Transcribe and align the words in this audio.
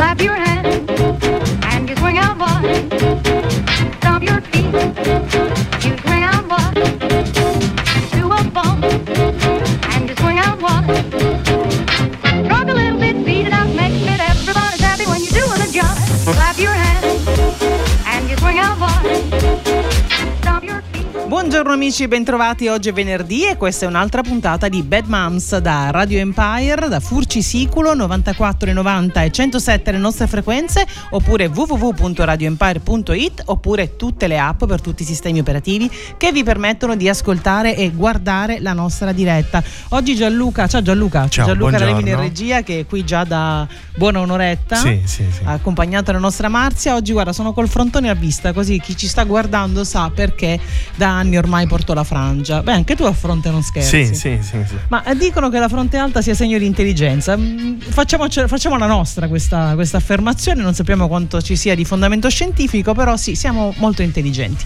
Clap 0.00 0.22
your 0.22 0.34
hands 0.34 0.49
Buongiorno 21.60 21.84
amici, 21.84 22.08
bentrovati. 22.08 22.68
Oggi 22.68 22.88
è 22.88 22.92
venerdì 22.94 23.44
e 23.44 23.58
questa 23.58 23.84
è 23.84 23.88
un'altra 23.88 24.22
puntata 24.22 24.70
di 24.70 24.82
Bad 24.82 25.04
Moms 25.08 25.58
da 25.58 25.90
Radio 25.90 26.18
Empire, 26.18 26.88
da 26.88 27.00
Furci 27.00 27.42
Siculo 27.42 27.94
94,90 27.94 29.24
e 29.24 29.30
107 29.30 29.92
le 29.92 29.98
nostre 29.98 30.26
frequenze, 30.26 30.86
oppure 31.10 31.50
www.radioempire.it, 31.54 33.42
oppure 33.44 33.96
tutte 33.96 34.26
le 34.26 34.38
app 34.38 34.64
per 34.64 34.80
tutti 34.80 35.02
i 35.02 35.04
sistemi 35.04 35.38
operativi 35.38 35.90
che 36.16 36.32
vi 36.32 36.42
permettono 36.42 36.96
di 36.96 37.10
ascoltare 37.10 37.76
e 37.76 37.90
guardare 37.90 38.58
la 38.60 38.72
nostra 38.72 39.12
diretta. 39.12 39.62
Oggi 39.90 40.14
Gianluca, 40.14 40.66
ciao 40.66 40.80
Gianluca, 40.80 41.28
Ciao, 41.28 41.44
Gianluca 41.44 41.76
Ravini 41.76 42.08
in 42.08 42.20
regia 42.20 42.62
che 42.62 42.80
è 42.80 42.86
qui 42.86 43.04
già 43.04 43.24
da 43.24 43.68
buona 43.96 44.20
un'oretta. 44.20 44.76
Sì, 44.76 45.02
sì, 45.04 45.26
sì. 45.30 45.42
Ha 45.44 45.52
accompagnato 45.52 46.10
la 46.10 46.18
nostra 46.18 46.48
Marzia. 46.48 46.94
Oggi, 46.94 47.12
guarda, 47.12 47.34
sono 47.34 47.52
col 47.52 47.68
frontone 47.68 48.08
a 48.08 48.14
vista, 48.14 48.54
così 48.54 48.80
chi 48.80 48.96
ci 48.96 49.06
sta 49.06 49.24
guardando 49.24 49.84
sa 49.84 50.10
perché 50.14 50.58
da 50.96 51.08
anni 51.10 51.36
ormai 51.36 51.48
porto 51.66 51.94
la 51.94 52.04
frangia. 52.04 52.62
Beh, 52.62 52.72
anche 52.72 52.94
tu 52.96 53.04
a 53.04 53.12
fronte 53.12 53.50
non 53.50 53.62
scherzi. 53.62 54.06
Sì, 54.06 54.14
sì, 54.14 54.38
sì, 54.40 54.58
sì. 54.66 54.74
Ma 54.88 55.02
eh, 55.04 55.16
dicono 55.16 55.48
che 55.48 55.58
la 55.58 55.68
fronte 55.68 55.96
alta 55.96 56.22
sia 56.22 56.34
segno 56.34 56.58
di 56.58 56.66
intelligenza. 56.66 57.36
Mm, 57.36 57.78
Facciamoci- 57.80 58.46
facciamo 58.46 58.78
la 58.78 58.86
nostra 58.86 59.28
questa, 59.28 59.74
questa 59.74 59.96
affermazione, 59.96 60.62
non 60.62 60.74
sappiamo 60.74 61.08
quanto 61.08 61.42
ci 61.42 61.56
sia 61.56 61.74
di 61.74 61.84
fondamento 61.84 62.28
scientifico, 62.28 62.94
però 62.94 63.16
sì, 63.16 63.34
siamo 63.34 63.74
molto 63.78 64.02
intelligenti. 64.02 64.64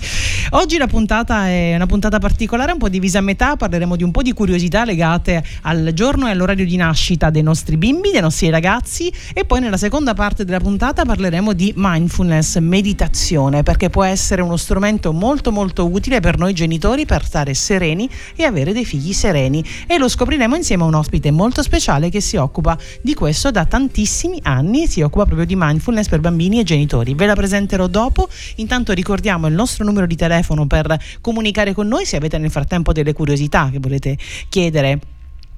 Oggi 0.50 0.76
la 0.76 0.86
puntata 0.86 1.48
è 1.48 1.74
una 1.74 1.86
puntata 1.86 2.18
particolare, 2.18 2.72
un 2.72 2.78
po' 2.78 2.88
divisa 2.88 3.18
a 3.18 3.22
metà, 3.22 3.56
parleremo 3.56 3.96
di 3.96 4.02
un 4.02 4.10
po' 4.10 4.22
di 4.22 4.32
curiosità 4.32 4.84
legate 4.84 5.42
al 5.62 5.90
giorno 5.94 6.28
e 6.28 6.30
all'orario 6.30 6.64
di 6.64 6.76
nascita 6.76 7.30
dei 7.30 7.42
nostri 7.42 7.76
bimbi, 7.76 8.10
dei 8.10 8.20
nostri 8.20 8.50
ragazzi 8.50 9.12
e 9.32 9.44
poi 9.44 9.60
nella 9.60 9.76
seconda 9.78 10.14
parte 10.14 10.44
della 10.44 10.60
puntata 10.60 11.04
parleremo 11.04 11.52
di 11.52 11.72
mindfulness, 11.76 12.58
meditazione, 12.58 13.62
perché 13.62 13.90
può 13.90 14.04
essere 14.04 14.42
uno 14.42 14.56
strumento 14.56 15.12
molto 15.12 15.50
molto 15.50 15.90
utile 15.90 16.20
per 16.20 16.38
noi 16.38 16.52
genitori 16.52 16.73
per 16.78 17.24
stare 17.24 17.54
sereni 17.54 18.08
e 18.36 18.44
avere 18.44 18.72
dei 18.72 18.84
figli 18.84 19.12
sereni 19.12 19.64
e 19.86 19.98
lo 19.98 20.08
scopriremo 20.08 20.56
insieme 20.56 20.82
a 20.82 20.86
un 20.86 20.94
ospite 20.94 21.30
molto 21.30 21.62
speciale 21.62 22.10
che 22.10 22.20
si 22.20 22.36
occupa 22.36 22.76
di 23.00 23.14
questo 23.14 23.50
da 23.50 23.64
tantissimi 23.64 24.40
anni, 24.42 24.86
si 24.86 25.02
occupa 25.02 25.24
proprio 25.24 25.46
di 25.46 25.54
mindfulness 25.56 26.08
per 26.08 26.20
bambini 26.20 26.60
e 26.60 26.64
genitori. 26.64 27.14
Ve 27.14 27.26
la 27.26 27.34
presenterò 27.34 27.86
dopo, 27.86 28.28
intanto 28.56 28.92
ricordiamo 28.92 29.46
il 29.46 29.54
nostro 29.54 29.84
numero 29.84 30.06
di 30.06 30.16
telefono 30.16 30.66
per 30.66 30.96
comunicare 31.20 31.72
con 31.72 31.88
noi 31.88 32.04
se 32.04 32.16
avete 32.16 32.38
nel 32.38 32.50
frattempo 32.50 32.92
delle 32.92 33.12
curiosità 33.12 33.68
che 33.70 33.78
volete 33.78 34.16
chiedere 34.48 35.00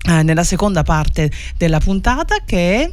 eh, 0.08 0.22
nella 0.22 0.44
seconda 0.44 0.82
parte 0.82 1.30
della 1.56 1.78
puntata 1.78 2.36
che 2.44 2.82
è 2.82 2.92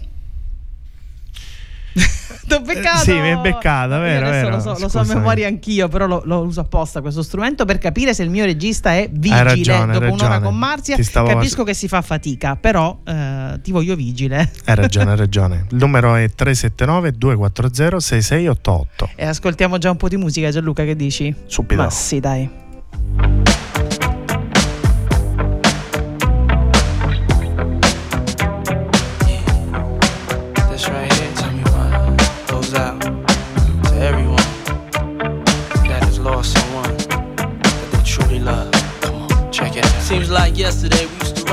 T'ho 2.47 2.61
beccato! 2.61 3.01
Eh, 3.01 3.03
sì, 3.03 3.13
mi 3.13 3.29
è 3.29 3.37
beccata, 3.37 3.99
vero, 3.99 4.29
vero. 4.29 4.49
Lo 4.49 4.59
so, 4.59 4.75
lo 4.77 4.89
so 4.89 4.99
a 4.99 5.05
memoria 5.05 5.47
anch'io, 5.47 5.87
però 5.87 6.07
lo, 6.07 6.21
lo 6.25 6.41
uso 6.41 6.59
apposta 6.61 7.01
questo 7.01 7.21
strumento 7.21 7.65
per 7.65 7.77
capire 7.77 8.13
se 8.13 8.23
il 8.23 8.29
mio 8.29 8.45
regista 8.45 8.93
è 8.93 9.09
vigile. 9.11 9.43
ragione, 9.43 9.93
hai 9.93 9.99
Dopo 9.99 10.11
un'ora 10.11 10.27
ragione. 10.27 10.45
con 10.45 10.57
Marzia 10.57 10.97
capisco 10.97 11.63
che 11.63 11.73
si 11.73 11.87
fa 11.87 12.01
fatica, 12.01 12.55
però 12.55 12.97
eh, 13.05 13.59
ti 13.61 13.71
voglio 13.71 13.95
vigile. 13.95 14.51
Hai 14.65 14.75
ragione, 14.75 15.11
hai 15.11 15.17
ragione. 15.17 15.65
Il 15.71 15.77
numero 15.77 16.15
è 16.15 16.29
379-240-6688. 16.37 18.85
E 19.15 19.25
ascoltiamo 19.25 19.77
già 19.77 19.91
un 19.91 19.97
po' 19.97 20.09
di 20.09 20.17
musica, 20.17 20.51
Gianluca, 20.51 20.83
che 20.83 20.95
dici? 20.95 21.33
Subito. 21.45 21.81
Ma 21.81 21.89
sì, 21.89 22.19
dai. 22.19 22.49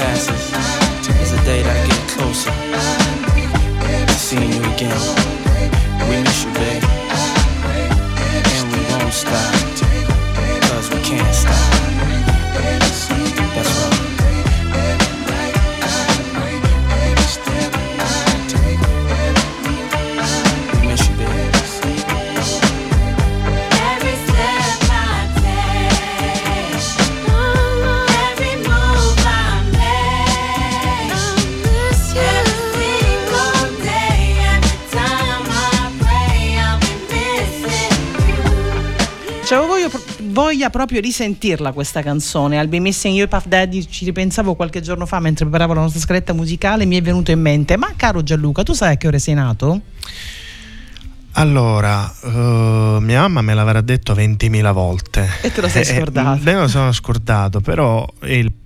passes, 0.00 0.52
as 1.20 1.30
the 1.32 1.42
day 1.44 1.62
that 1.62 1.76
I 1.76 1.86
get 1.92 2.04
closer 2.08 2.52
to 4.06 4.14
seeing 4.14 4.50
you 4.50 4.62
again. 4.72 5.29
Voglia 40.60 40.68
proprio 40.68 41.00
risentirla 41.00 41.72
questa 41.72 42.02
canzone. 42.02 42.56
I'll 42.56 42.68
be 42.68 42.80
missing 42.80 43.16
you, 43.16 43.26
Puff 43.26 43.46
Daddy. 43.46 43.86
Ci 43.88 44.04
ripensavo 44.04 44.54
qualche 44.54 44.82
giorno 44.82 45.06
fa 45.06 45.18
mentre 45.18 45.46
preparavo 45.46 45.72
la 45.72 45.80
nostra 45.80 46.00
scaletta 46.00 46.34
musicale. 46.34 46.84
Mi 46.84 46.98
è 46.98 47.00
venuto 47.02 47.30
in 47.30 47.40
mente. 47.40 47.78
Ma 47.78 47.94
caro 47.96 48.22
Gianluca, 48.22 48.62
tu 48.62 48.74
sai 48.74 48.92
a 48.92 48.96
che 48.98 49.06
ore 49.06 49.18
sei 49.18 49.32
nato? 49.32 49.80
Allora, 51.32 52.12
eh, 52.24 52.98
mia 53.00 53.20
mamma 53.22 53.40
me 53.40 53.54
l'avrà 53.54 53.80
detto 53.80 54.12
20.000 54.12 54.72
volte. 54.72 55.26
E 55.40 55.50
te 55.50 55.62
lo 55.62 55.68
sei 55.68 55.80
Eh, 55.80 55.84
scordato. 55.86 56.42
Me 56.42 56.52
lo 56.52 56.68
sono 56.68 56.92
scordato, 56.92 57.60
però 57.60 58.06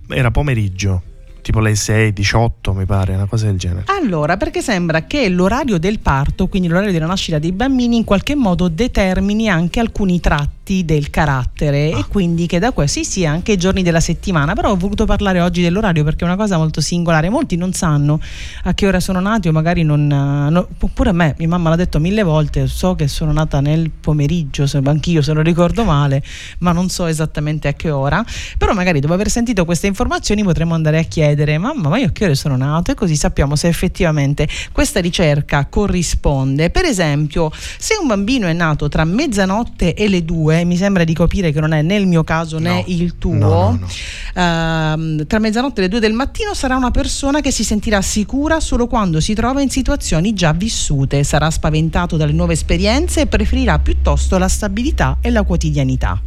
era 0.09 0.31
pomeriggio, 0.31 1.01
tipo 1.41 1.61
le 1.61 1.75
6, 1.75 2.11
18 2.11 2.73
mi 2.73 2.85
pare, 2.85 3.13
una 3.15 3.27
cosa 3.27 3.45
del 3.45 3.57
genere. 3.57 3.83
Allora, 3.85 4.35
perché 4.35 4.61
sembra 4.61 5.05
che 5.05 5.29
l'orario 5.29 5.77
del 5.77 5.99
parto, 5.99 6.47
quindi 6.47 6.67
l'orario 6.67 6.91
della 6.91 7.05
nascita 7.05 7.39
dei 7.39 7.53
bambini, 7.53 7.95
in 7.95 8.03
qualche 8.03 8.35
modo 8.35 8.67
determini 8.67 9.47
anche 9.47 9.79
alcuni 9.79 10.19
tratti 10.19 10.54
del 10.85 11.09
carattere 11.09 11.91
Ah. 11.93 11.99
e 11.99 12.05
quindi 12.07 12.47
che 12.47 12.59
da 12.59 12.71
questo 12.71 12.99
sì, 13.03 13.09
sì, 13.09 13.25
anche 13.25 13.51
i 13.53 13.57
giorni 13.57 13.83
della 13.83 13.99
settimana. 13.99 14.53
Però 14.53 14.71
ho 14.71 14.75
voluto 14.75 15.05
parlare 15.05 15.41
oggi 15.41 15.61
dell'orario 15.61 16.03
perché 16.03 16.23
è 16.23 16.27
una 16.27 16.35
cosa 16.37 16.57
molto 16.57 16.81
singolare. 16.81 17.29
Molti 17.29 17.55
non 17.55 17.73
sanno 17.73 18.19
a 18.63 18.73
che 18.73 18.87
ora 18.87 18.99
sono 18.99 19.19
nati 19.19 19.47
o 19.47 19.51
magari 19.51 19.83
non. 19.83 20.07
no- 20.07 20.67
pure 20.93 21.09
a 21.09 21.13
me, 21.13 21.35
mia 21.37 21.47
mamma 21.47 21.69
l'ha 21.69 21.75
detto 21.75 21.99
mille 21.99 22.23
volte. 22.23 22.67
So 22.67 22.95
che 22.95 23.07
sono 23.07 23.31
nata 23.31 23.59
nel 23.59 23.89
pomeriggio, 23.91 24.65
se, 24.65 24.79
anch'io 24.83 25.21
se 25.21 25.33
non 25.33 25.43
ricordo 25.43 25.83
male, 25.83 26.23
ma 26.59 26.71
non 26.71 26.89
so 26.89 27.05
esattamente 27.05 27.67
a 27.67 27.73
che 27.73 27.89
ora. 27.89 28.23
Però 28.57 28.73
magari 28.73 28.99
dopo 28.99 29.13
aver 29.13 29.29
sentito 29.29 29.65
queste 29.65 29.87
informazioni 29.87 30.43
potremmo 30.43 30.73
andare 30.73 30.99
a 30.99 31.03
chiedere: 31.03 31.57
Mamma, 31.57 31.89
ma 31.89 31.97
io 31.97 32.07
a 32.07 32.11
che 32.11 32.23
ore 32.25 32.35
sono 32.35 32.55
nato? 32.55 32.91
E 32.91 32.93
così 32.95 33.15
sappiamo 33.15 33.55
se 33.55 33.67
effettivamente 33.67 34.47
questa 34.71 34.99
ricerca 35.01 35.65
corrisponde. 35.65 36.69
Per 36.69 36.85
esempio, 36.85 37.51
se 37.77 37.97
un 37.99 38.07
bambino 38.07 38.47
è 38.47 38.53
nato 38.53 38.87
tra 38.89 39.03
mezzanotte 39.03 39.93
e 39.93 40.07
le 40.07 40.23
due, 40.23 40.54
mi 40.63 40.77
sembra 40.77 41.03
di 41.03 41.13
capire 41.13 41.51
che 41.51 41.59
non 41.59 41.73
è 41.73 41.81
né 41.81 41.95
il 41.95 42.07
mio 42.07 42.23
caso 42.23 42.59
né 42.59 42.73
No. 42.75 42.83
il 42.87 43.17
tuo. 43.17 43.33
No, 43.33 43.79
no, 43.79 43.87
ehm, 44.33 45.27
tra 45.27 45.39
mezzanotte 45.39 45.79
e 45.81 45.83
le 45.83 45.89
due 45.89 45.99
del 45.99 46.13
mattino 46.13 46.53
sarà 46.53 46.75
una 46.75 46.91
persona 46.91 47.41
che 47.41 47.51
si 47.51 47.63
sentirà 47.63 48.01
sicura 48.01 48.59
solo 48.59 48.87
quando 48.87 49.19
si 49.19 49.33
trova 49.33 49.61
in 49.61 49.69
situazioni 49.69 50.33
già 50.33 50.53
vissute, 50.53 51.23
sarà 51.23 51.49
spaventato 51.49 52.17
dalle 52.17 52.33
nuove 52.33 52.53
esperienze 52.53 53.21
e 53.21 53.27
preferirà 53.27 53.79
piuttosto 53.79 54.37
la 54.37 54.47
stabilità 54.47 55.17
e 55.21 55.29
la 55.29 55.43
quotidianità. 55.43 56.19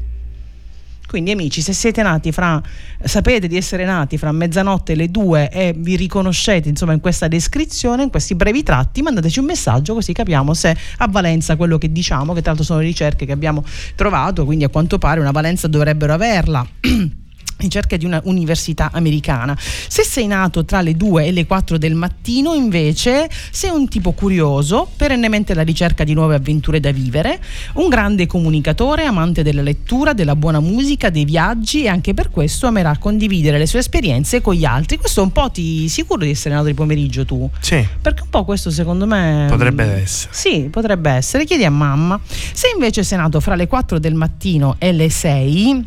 Quindi 1.08 1.30
amici, 1.30 1.62
se 1.62 1.72
siete 1.72 2.02
nati 2.02 2.32
fra, 2.32 2.60
sapete 3.02 3.48
di 3.48 3.56
essere 3.56 3.86
nati 3.86 4.18
fra 4.18 4.30
mezzanotte 4.30 4.92
e 4.92 4.94
le 4.94 5.10
due 5.10 5.50
e 5.50 5.74
vi 5.74 5.96
riconoscete 5.96 6.68
insomma 6.68 6.92
in 6.92 7.00
questa 7.00 7.28
descrizione, 7.28 8.02
in 8.02 8.10
questi 8.10 8.34
brevi 8.34 8.62
tratti, 8.62 9.00
mandateci 9.00 9.38
un 9.38 9.46
messaggio 9.46 9.94
così 9.94 10.12
capiamo 10.12 10.52
se 10.52 10.76
ha 10.98 11.08
valenza 11.08 11.56
quello 11.56 11.78
che 11.78 11.90
diciamo, 11.90 12.34
che 12.34 12.40
tra 12.40 12.50
l'altro 12.50 12.64
sono 12.66 12.80
ricerche 12.80 13.24
che 13.24 13.32
abbiamo 13.32 13.64
trovato, 13.94 14.44
quindi 14.44 14.64
a 14.64 14.68
quanto 14.68 14.98
pare 14.98 15.18
una 15.18 15.30
valenza 15.30 15.66
dovrebbero 15.66 16.12
averla. 16.12 16.66
ricerche 17.58 17.98
di 17.98 18.04
una 18.04 18.20
università 18.24 18.90
americana. 18.92 19.56
Se 19.58 20.02
sei 20.02 20.26
nato 20.26 20.64
tra 20.64 20.80
le 20.80 20.94
2 20.96 21.26
e 21.26 21.32
le 21.32 21.46
4 21.46 21.78
del 21.78 21.94
mattino, 21.94 22.54
invece, 22.54 23.28
sei 23.50 23.70
un 23.70 23.88
tipo 23.88 24.12
curioso, 24.12 24.88
perennemente 24.96 25.52
alla 25.52 25.62
ricerca 25.62 26.04
di 26.04 26.14
nuove 26.14 26.34
avventure 26.34 26.80
da 26.80 26.90
vivere, 26.90 27.40
un 27.74 27.88
grande 27.88 28.26
comunicatore, 28.26 29.04
amante 29.04 29.42
della 29.42 29.62
lettura, 29.62 30.12
della 30.12 30.36
buona 30.36 30.60
musica, 30.60 31.10
dei 31.10 31.24
viaggi 31.24 31.84
e 31.84 31.88
anche 31.88 32.14
per 32.14 32.30
questo 32.30 32.66
amerà 32.66 32.96
condividere 32.98 33.58
le 33.58 33.66
sue 33.66 33.80
esperienze 33.80 34.40
con 34.40 34.54
gli 34.54 34.64
altri. 34.64 34.96
Questo 34.96 35.22
un 35.22 35.32
po' 35.32 35.50
ti 35.50 35.88
sicuro 35.88 36.24
di 36.24 36.30
essere 36.30 36.54
nato 36.54 36.66
di 36.66 36.74
pomeriggio 36.74 37.24
tu? 37.24 37.48
Sì, 37.60 37.86
Perché 38.00 38.22
un 38.22 38.30
po' 38.30 38.44
questo 38.44 38.70
secondo 38.70 39.06
me... 39.06 39.46
potrebbe 39.48 39.84
mm, 39.84 39.90
essere. 39.90 40.32
sì, 40.32 40.68
potrebbe 40.70 41.10
essere. 41.10 41.44
Chiedi 41.44 41.64
a 41.64 41.70
mamma. 41.70 42.20
Se 42.52 42.70
invece 42.74 43.02
sei 43.02 43.18
nato 43.18 43.40
fra 43.40 43.54
le 43.54 43.66
4 43.66 43.98
del 43.98 44.14
mattino 44.14 44.76
e 44.78 44.92
le 44.92 45.10
6, 45.10 45.84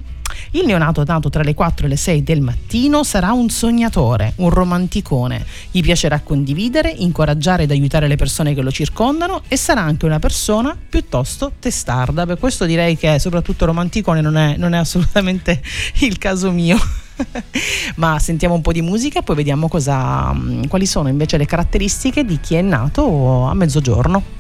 il 0.51 0.65
neonato 0.65 1.03
nato 1.05 1.29
tra 1.29 1.43
le 1.43 1.53
4 1.53 1.85
e 1.85 1.89
le 1.89 1.95
6 1.95 2.23
del 2.23 2.41
mattino 2.41 3.03
sarà 3.03 3.31
un 3.31 3.49
sognatore, 3.49 4.33
un 4.37 4.49
romanticone. 4.49 5.45
Gli 5.71 5.81
piacerà 5.81 6.19
condividere, 6.21 6.89
incoraggiare 6.89 7.63
ed 7.63 7.71
aiutare 7.71 8.07
le 8.07 8.15
persone 8.15 8.53
che 8.53 8.61
lo 8.61 8.71
circondano 8.71 9.41
e 9.47 9.57
sarà 9.57 9.81
anche 9.81 10.05
una 10.05 10.19
persona 10.19 10.77
piuttosto 10.89 11.53
testarda. 11.59 12.25
Per 12.25 12.37
questo 12.37 12.65
direi 12.65 12.97
che 12.97 13.19
soprattutto 13.19 13.65
romanticone 13.65 14.21
non 14.21 14.37
è, 14.37 14.55
non 14.57 14.73
è 14.73 14.77
assolutamente 14.77 15.61
il 15.99 16.17
caso 16.17 16.51
mio. 16.51 16.77
Ma 17.95 18.17
sentiamo 18.19 18.55
un 18.55 18.61
po' 18.61 18.71
di 18.71 18.81
musica 18.81 19.19
e 19.19 19.23
poi 19.23 19.35
vediamo 19.35 19.67
cosa, 19.67 20.33
mm, 20.33 20.65
quali 20.65 20.85
sono 20.85 21.09
invece 21.09 21.37
le 21.37 21.45
caratteristiche 21.45 22.25
di 22.25 22.39
chi 22.39 22.55
è 22.55 22.61
nato 22.61 23.43
a 23.43 23.53
mezzogiorno. 23.53 24.39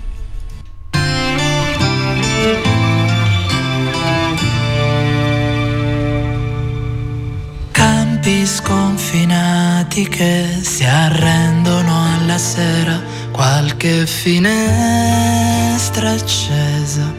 Campi 8.21 8.45
sconfinati 8.45 10.07
che 10.07 10.59
si 10.61 10.83
arrendono 10.83 12.05
alla 12.05 12.37
sera, 12.37 13.01
qualche 13.31 14.05
finestra 14.05 16.11
accesa, 16.11 17.11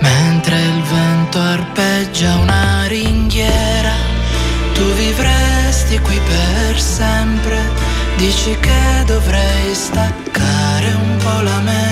mentre 0.00 0.60
il 0.60 0.82
vento 0.82 1.38
arpeggia 1.38 2.34
una 2.34 2.86
ringhiera, 2.88 3.94
tu 4.74 4.92
vivresti 4.94 6.00
qui 6.00 6.18
per 6.26 6.80
sempre, 6.80 7.60
dici 8.16 8.56
che 8.58 9.04
dovrei 9.06 9.72
staccare 9.72 10.96
un 11.00 11.16
po' 11.18 11.42
la 11.42 11.60
mente, 11.60 11.87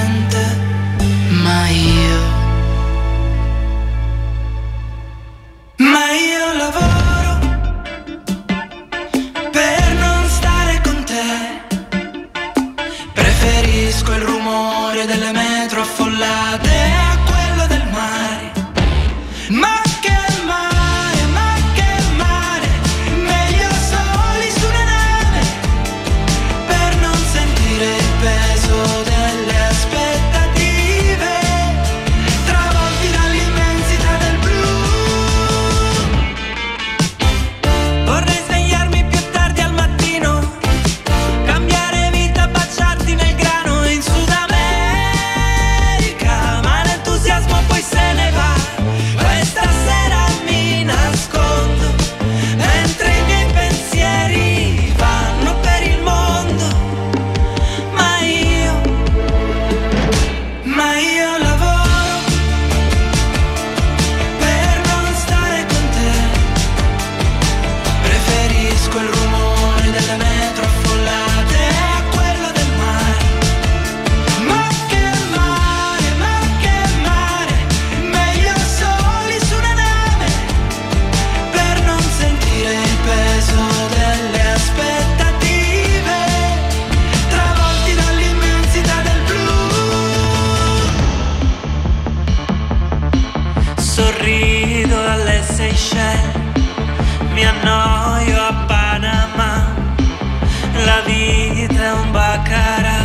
un 101.09 102.11
baccarà, 102.13 102.99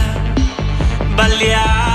balliamo, 1.15 1.90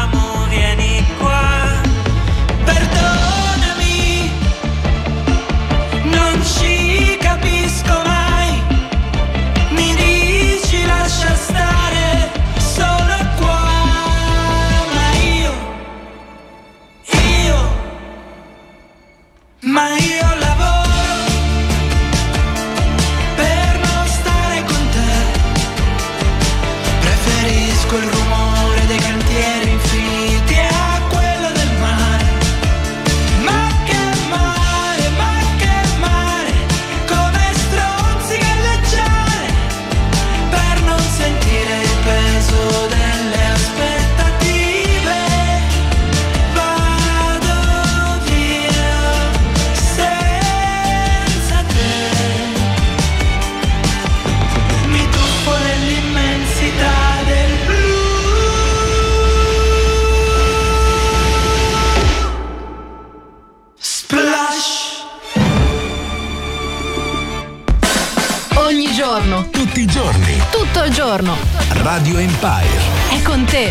Empire. 72.39 72.83
È 73.09 73.23
con 73.23 73.45
te. 73.47 73.71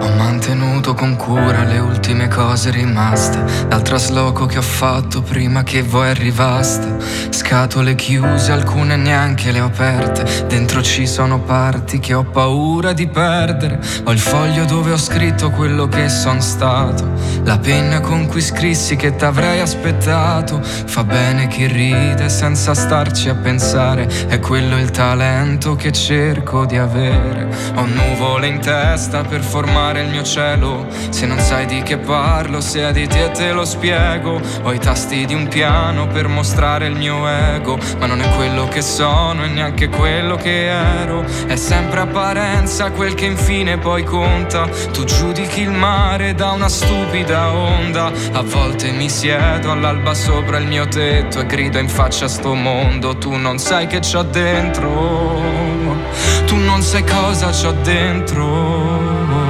Ho 0.00 0.10
mantenuto 0.16 0.94
con 0.94 1.14
cura 1.14 1.62
le 1.62 1.78
ultime 1.78 2.26
cose 2.26 2.70
rimaste 2.72 3.44
dal 3.68 3.82
trasloco 3.82 4.46
che 4.46 4.58
ho 4.58 4.62
fatto 4.62 5.22
prima 5.22 5.62
che 5.62 5.82
voi 5.82 6.08
arrivaste. 6.08 6.96
Scatole 7.30 7.94
chiuse, 7.94 8.50
alcune 8.50 8.96
neanche 8.96 9.52
le 9.52 9.60
ho 9.60 9.66
aperte. 9.66 10.46
Dentro 10.48 10.82
ci 10.82 11.06
sono 11.06 11.38
parti 11.40 12.00
che 12.00 12.14
ho 12.14 12.24
paura 12.24 12.92
di 12.92 13.06
perdere. 13.06 13.78
Ho 14.04 14.10
il 14.10 14.18
foglio 14.18 14.64
dove 14.64 14.90
ho 14.90 14.98
scritto 14.98 15.50
quello 15.50 15.86
che 15.86 16.08
son 16.08 16.40
stato. 16.40 17.08
La 17.46 17.58
penna 17.58 18.00
con 18.00 18.26
cui 18.26 18.40
scrissi 18.40 18.96
che 18.96 19.14
t'avrei 19.14 19.60
aspettato. 19.60 20.60
Fa 20.60 21.04
bene 21.04 21.46
chi 21.46 21.68
ride 21.68 22.28
senza 22.28 22.74
starci 22.74 23.28
a 23.28 23.36
pensare. 23.36 24.08
È 24.26 24.40
quello 24.40 24.76
il 24.76 24.90
talento 24.90 25.76
che 25.76 25.92
cerco 25.92 26.66
di 26.66 26.76
avere. 26.76 27.46
Ho 27.76 27.86
nuvole 27.86 28.48
in 28.48 28.58
testa 28.58 29.22
per 29.22 29.42
formare 29.42 30.02
il 30.02 30.08
mio 30.08 30.24
cielo. 30.24 30.88
Se 31.10 31.24
non 31.24 31.38
sai 31.38 31.66
di 31.66 31.84
che 31.84 31.98
parlo, 31.98 32.58
di 32.58 33.06
te 33.06 33.30
te 33.30 33.52
lo 33.52 33.64
spiego. 33.64 34.40
Ho 34.62 34.72
i 34.72 34.80
tasti 34.80 35.24
di 35.24 35.34
un 35.34 35.46
piano 35.46 36.08
per 36.08 36.26
mostrare 36.26 36.86
il 36.86 36.96
mio 36.96 37.28
ego. 37.28 37.78
Ma 38.00 38.06
non 38.06 38.20
è 38.22 38.28
quello 38.34 38.66
che 38.66 38.82
sono 38.82 39.44
e 39.44 39.46
neanche 39.46 39.88
quello 39.88 40.34
che 40.34 40.66
ero. 40.66 41.24
È 41.46 41.54
sempre 41.54 42.00
apparenza 42.00 42.90
quel 42.90 43.14
che 43.14 43.26
infine 43.26 43.78
poi 43.78 44.02
conta. 44.02 44.68
Tu 44.90 45.04
giudichi 45.04 45.60
il 45.60 45.70
mare 45.70 46.34
da 46.34 46.50
una 46.50 46.68
stupida 46.68 47.34
onda. 47.44 48.12
A 48.32 48.42
volte 48.42 48.90
mi 48.90 49.08
siedo 49.08 49.70
all'alba 49.70 50.14
sopra 50.14 50.58
il 50.58 50.66
mio 50.66 50.86
tetto 50.86 51.40
e 51.40 51.46
grido 51.46 51.78
in 51.78 51.88
faccia 51.88 52.26
a 52.26 52.28
sto 52.28 52.54
mondo. 52.54 53.16
Tu 53.16 53.34
non 53.34 53.58
sai 53.58 53.86
che 53.86 54.00
c'ho 54.00 54.22
dentro. 54.22 55.40
Tu 56.46 56.56
non 56.56 56.82
sai 56.82 57.04
cosa 57.04 57.50
c'ho 57.50 57.72
dentro. 57.82 59.45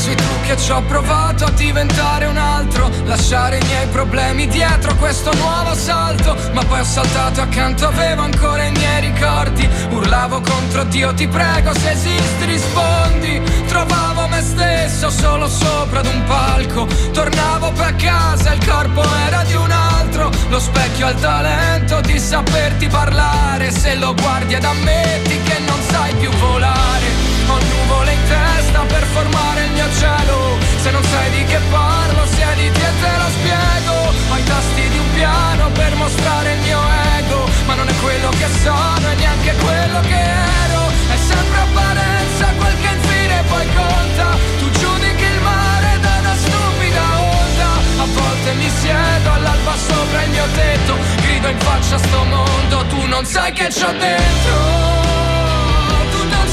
Ho 0.00 0.02
preso 0.02 0.10
i 0.12 0.14
trucchi 0.14 0.50
e 0.50 0.56
ci 0.56 0.70
ho 0.72 0.82
provato 0.82 1.44
a 1.44 1.50
diventare 1.50 2.24
un 2.24 2.38
altro 2.38 2.90
Lasciare 3.04 3.58
i 3.58 3.64
miei 3.66 3.86
problemi 3.88 4.46
dietro 4.46 4.94
questo 4.96 5.30
nuovo 5.34 5.74
salto. 5.74 6.34
Ma 6.52 6.64
poi 6.64 6.80
ho 6.80 6.84
saltato 6.84 7.42
accanto, 7.42 7.86
avevo 7.86 8.22
ancora 8.22 8.64
i 8.64 8.70
miei 8.70 9.12
ricordi. 9.12 9.68
Urlavo 9.90 10.40
contro 10.40 10.84
Dio, 10.84 11.12
ti 11.12 11.28
prego 11.28 11.74
se 11.74 11.90
esisti 11.90 12.44
rispondi 12.46 13.42
Trovavo 13.66 14.26
me 14.28 14.40
stesso 14.40 15.10
solo 15.10 15.46
sopra 15.48 16.00
ad 16.00 16.06
un 16.06 16.24
palco. 16.24 16.86
Tornavo 17.12 17.72
a 17.76 17.92
casa, 17.92 18.54
il 18.54 18.66
corpo 18.66 19.02
era 19.26 19.42
di 19.44 19.54
un 19.54 19.70
altro. 19.70 20.30
Lo 20.48 20.60
specchio 20.60 21.08
ha 21.08 21.10
il 21.10 21.20
talento 21.20 22.00
di 22.00 22.18
saperti 22.18 22.86
parlare. 22.86 23.70
Se 23.70 23.94
lo 23.96 24.14
guardi 24.14 24.54
ed 24.54 24.64
ammetti 24.64 25.42
che 25.42 25.58
non 25.66 25.78
sai 25.90 26.14
più 26.14 26.30
volare 26.30 27.19
ho 27.50 27.58
nuvole 27.58 28.12
in 28.12 28.24
testa 28.28 28.80
per 28.86 29.04
formare 29.14 29.64
il 29.64 29.72
mio 29.72 29.88
cielo. 29.98 30.58
Se 30.82 30.90
non 30.90 31.02
sai 31.02 31.30
di 31.30 31.44
che 31.44 31.60
parlo, 31.70 32.22
è 32.22 32.54
di 32.54 32.70
te 32.72 33.12
lo 33.22 33.28
spiego. 33.36 33.94
Ho 34.30 34.36
i 34.36 34.44
tasti 34.44 34.88
di 34.88 34.98
un 34.98 35.10
piano 35.14 35.70
per 35.72 35.94
mostrare 35.96 36.52
il 36.52 36.60
mio 36.60 36.80
ego 37.18 37.48
Ma 37.66 37.74
non 37.74 37.88
è 37.88 37.94
quello 38.00 38.28
che 38.30 38.48
sono 38.62 39.04
e 39.10 39.14
neanche 39.16 39.52
quello 39.66 40.00
che 40.00 40.20
ero. 40.62 40.82
È 41.14 41.18
sempre 41.30 41.58
apparenza 41.66 42.44
quel 42.58 42.76
che 42.82 42.90
infine 42.94 43.42
poi 43.48 43.66
conta. 43.74 44.26
Tu 44.58 44.70
giudichi 44.70 45.24
il 45.34 45.40
mare 45.42 45.98
da 46.00 46.12
una 46.20 46.34
stupida 46.44 47.04
onda. 47.18 47.70
A 48.04 48.06
volte 48.06 48.52
mi 48.54 48.70
siedo 48.80 49.32
all'alba 49.32 49.74
sopra 49.76 50.22
il 50.22 50.30
mio 50.30 50.46
tetto 50.54 50.96
Grido 51.22 51.48
in 51.48 51.58
faccia 51.58 51.94
a 51.96 51.98
sto 51.98 52.24
mondo, 52.24 52.86
tu 52.86 53.06
non 53.06 53.24
sai 53.24 53.52
che 53.52 53.68
c'ho 53.68 53.92
dentro 53.92 55.19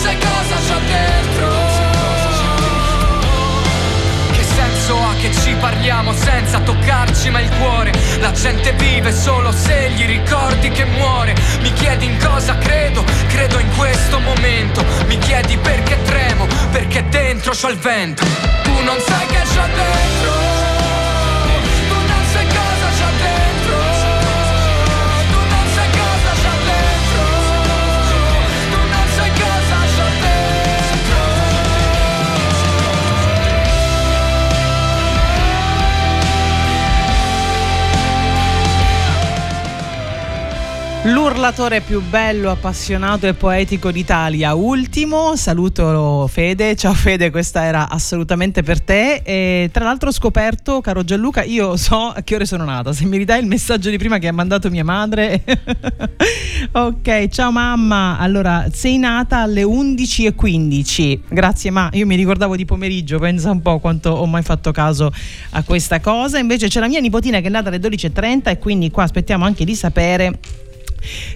sai 0.07 0.17
cosa 0.19 0.55
c'ho 0.55 0.79
dentro. 0.85 1.47
Che 4.31 4.43
senso 4.43 4.95
ha 4.95 5.13
che 5.19 5.31
ci 5.33 5.53
parliamo 5.59 6.13
senza 6.13 6.59
toccarci 6.59 7.29
mai 7.29 7.43
il 7.43 7.51
cuore? 7.57 7.91
La 8.19 8.31
gente 8.31 8.71
vive 8.73 9.11
solo 9.11 9.51
se 9.51 9.91
gli 9.91 10.05
ricordi 10.05 10.69
che 10.69 10.85
muore. 10.85 11.35
Mi 11.59 11.73
chiedi 11.73 12.05
in 12.05 12.17
cosa 12.23 12.57
credo, 12.57 13.03
credo 13.27 13.59
in 13.59 13.69
questo 13.75 14.19
momento. 14.19 14.85
Mi 15.07 15.17
chiedi 15.17 15.57
perché 15.57 16.01
tremo, 16.03 16.47
perché 16.71 17.03
dentro 17.09 17.51
c'ho 17.51 17.69
il 17.69 17.77
vento. 17.77 18.23
Tu 18.63 18.83
non 18.83 18.97
sai 19.05 19.25
che 19.27 19.41
c'ho 19.53 19.65
dentro 19.75 20.46
L'urlatore 41.07 41.79
più 41.79 42.01
bello, 42.01 42.51
appassionato 42.51 43.27
e 43.27 43.33
poetico 43.33 43.91
d'Italia. 43.91 44.55
Ultimo, 44.55 45.37
saluto 45.37 46.27
Fede. 46.27 46.75
Ciao 46.75 46.93
Fede, 46.93 47.29
questa 47.31 47.63
era 47.63 47.87
assolutamente 47.87 48.61
per 48.61 48.81
te. 48.81 49.21
E 49.23 49.69
tra 49.71 49.85
l'altro 49.85 50.09
ho 50.09 50.11
scoperto, 50.11 50.81
caro 50.81 51.05
Gianluca, 51.05 51.43
io 51.43 51.77
so 51.77 52.07
a 52.07 52.21
che 52.23 52.35
ore 52.35 52.45
sono 52.45 52.65
nata. 52.65 52.91
Se 52.91 53.05
mi 53.05 53.15
ridai 53.15 53.39
il 53.39 53.47
messaggio 53.47 53.89
di 53.89 53.97
prima 53.97 54.17
che 54.17 54.27
ha 54.27 54.33
mandato 54.33 54.69
mia 54.69 54.83
madre. 54.83 55.43
ok, 56.71 57.27
ciao 57.29 57.51
mamma. 57.51 58.17
Allora, 58.17 58.65
sei 58.73 58.97
nata 58.97 59.37
alle 59.37 59.63
11.15. 59.63 61.19
Grazie 61.29 61.71
ma, 61.71 61.89
io 61.93 62.05
mi 62.05 62.17
ricordavo 62.17 62.57
di 62.57 62.65
pomeriggio, 62.65 63.17
pensa 63.17 63.49
un 63.49 63.61
po' 63.61 63.79
quanto 63.79 64.09
ho 64.09 64.25
mai 64.25 64.43
fatto 64.43 64.73
caso 64.73 65.13
a 65.51 65.63
questa 65.63 66.01
cosa. 66.01 66.37
Invece 66.37 66.67
c'è 66.67 66.81
la 66.81 66.89
mia 66.89 66.99
nipotina 66.99 67.39
che 67.39 67.47
è 67.47 67.49
nata 67.49 67.69
alle 67.69 67.79
12.30 67.79 68.49
e 68.49 68.59
quindi 68.59 68.91
qua 68.91 69.03
aspettiamo 69.03 69.45
anche 69.45 69.63
di 69.63 69.73
sapere 69.73 70.65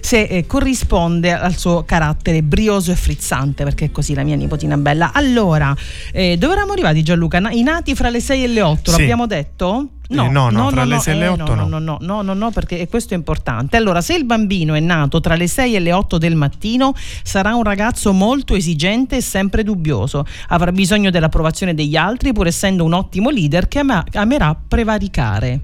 se 0.00 0.22
eh, 0.22 0.46
corrisponde 0.46 1.32
al 1.32 1.56
suo 1.56 1.84
carattere 1.84 2.42
brioso 2.42 2.90
e 2.90 2.96
frizzante, 2.96 3.64
perché 3.64 3.86
è 3.86 3.90
così 3.90 4.14
la 4.14 4.22
mia 4.22 4.36
nipotina 4.36 4.76
bella. 4.76 5.12
Allora, 5.12 5.74
eh, 6.12 6.36
dove 6.36 6.52
eravamo 6.52 6.72
arrivati 6.72 7.02
Gianluca? 7.02 7.38
I 7.50 7.62
nati 7.62 7.94
fra 7.94 8.10
le 8.10 8.20
6 8.20 8.44
e 8.44 8.46
le 8.46 8.62
8, 8.62 8.90
Sì. 8.90 8.98
l'abbiamo 8.98 9.26
detto? 9.26 9.88
Eh, 10.08 10.28
no, 10.28 10.50
no, 10.50 10.70
tra 10.70 10.84
le 10.84 10.98
sei 10.98 11.14
e 11.14 11.18
le 11.20 11.24
eh, 11.24 11.28
otto 11.28 11.54
no, 11.54 11.66
no. 11.66 11.78
no, 11.78 11.96
no, 11.98 11.98
no, 12.00 12.22
no, 12.22 12.34
no, 12.34 12.50
perché 12.50 12.86
questo 12.88 13.14
è 13.14 13.16
importante. 13.16 13.76
Allora, 13.76 14.00
se 14.00 14.14
il 14.14 14.24
bambino 14.24 14.74
è 14.74 14.80
nato 14.80 15.20
tra 15.20 15.34
le 15.34 15.46
6 15.46 15.74
e 15.74 15.80
le 15.80 15.92
8 15.92 16.18
del 16.18 16.34
mattino, 16.34 16.92
sarà 17.22 17.54
un 17.54 17.62
ragazzo 17.62 18.12
molto 18.12 18.54
esigente 18.54 19.16
e 19.16 19.20
sempre 19.22 19.64
dubbioso. 19.64 20.26
Avrà 20.48 20.70
bisogno 20.70 21.10
dell'approvazione 21.10 21.74
degli 21.74 21.96
altri, 21.96 22.32
pur 22.32 22.46
essendo 22.46 22.84
un 22.84 22.92
ottimo 22.92 23.30
leader 23.30 23.68
che 23.68 23.78
amerà 23.78 24.56
prevaricare. 24.68 25.60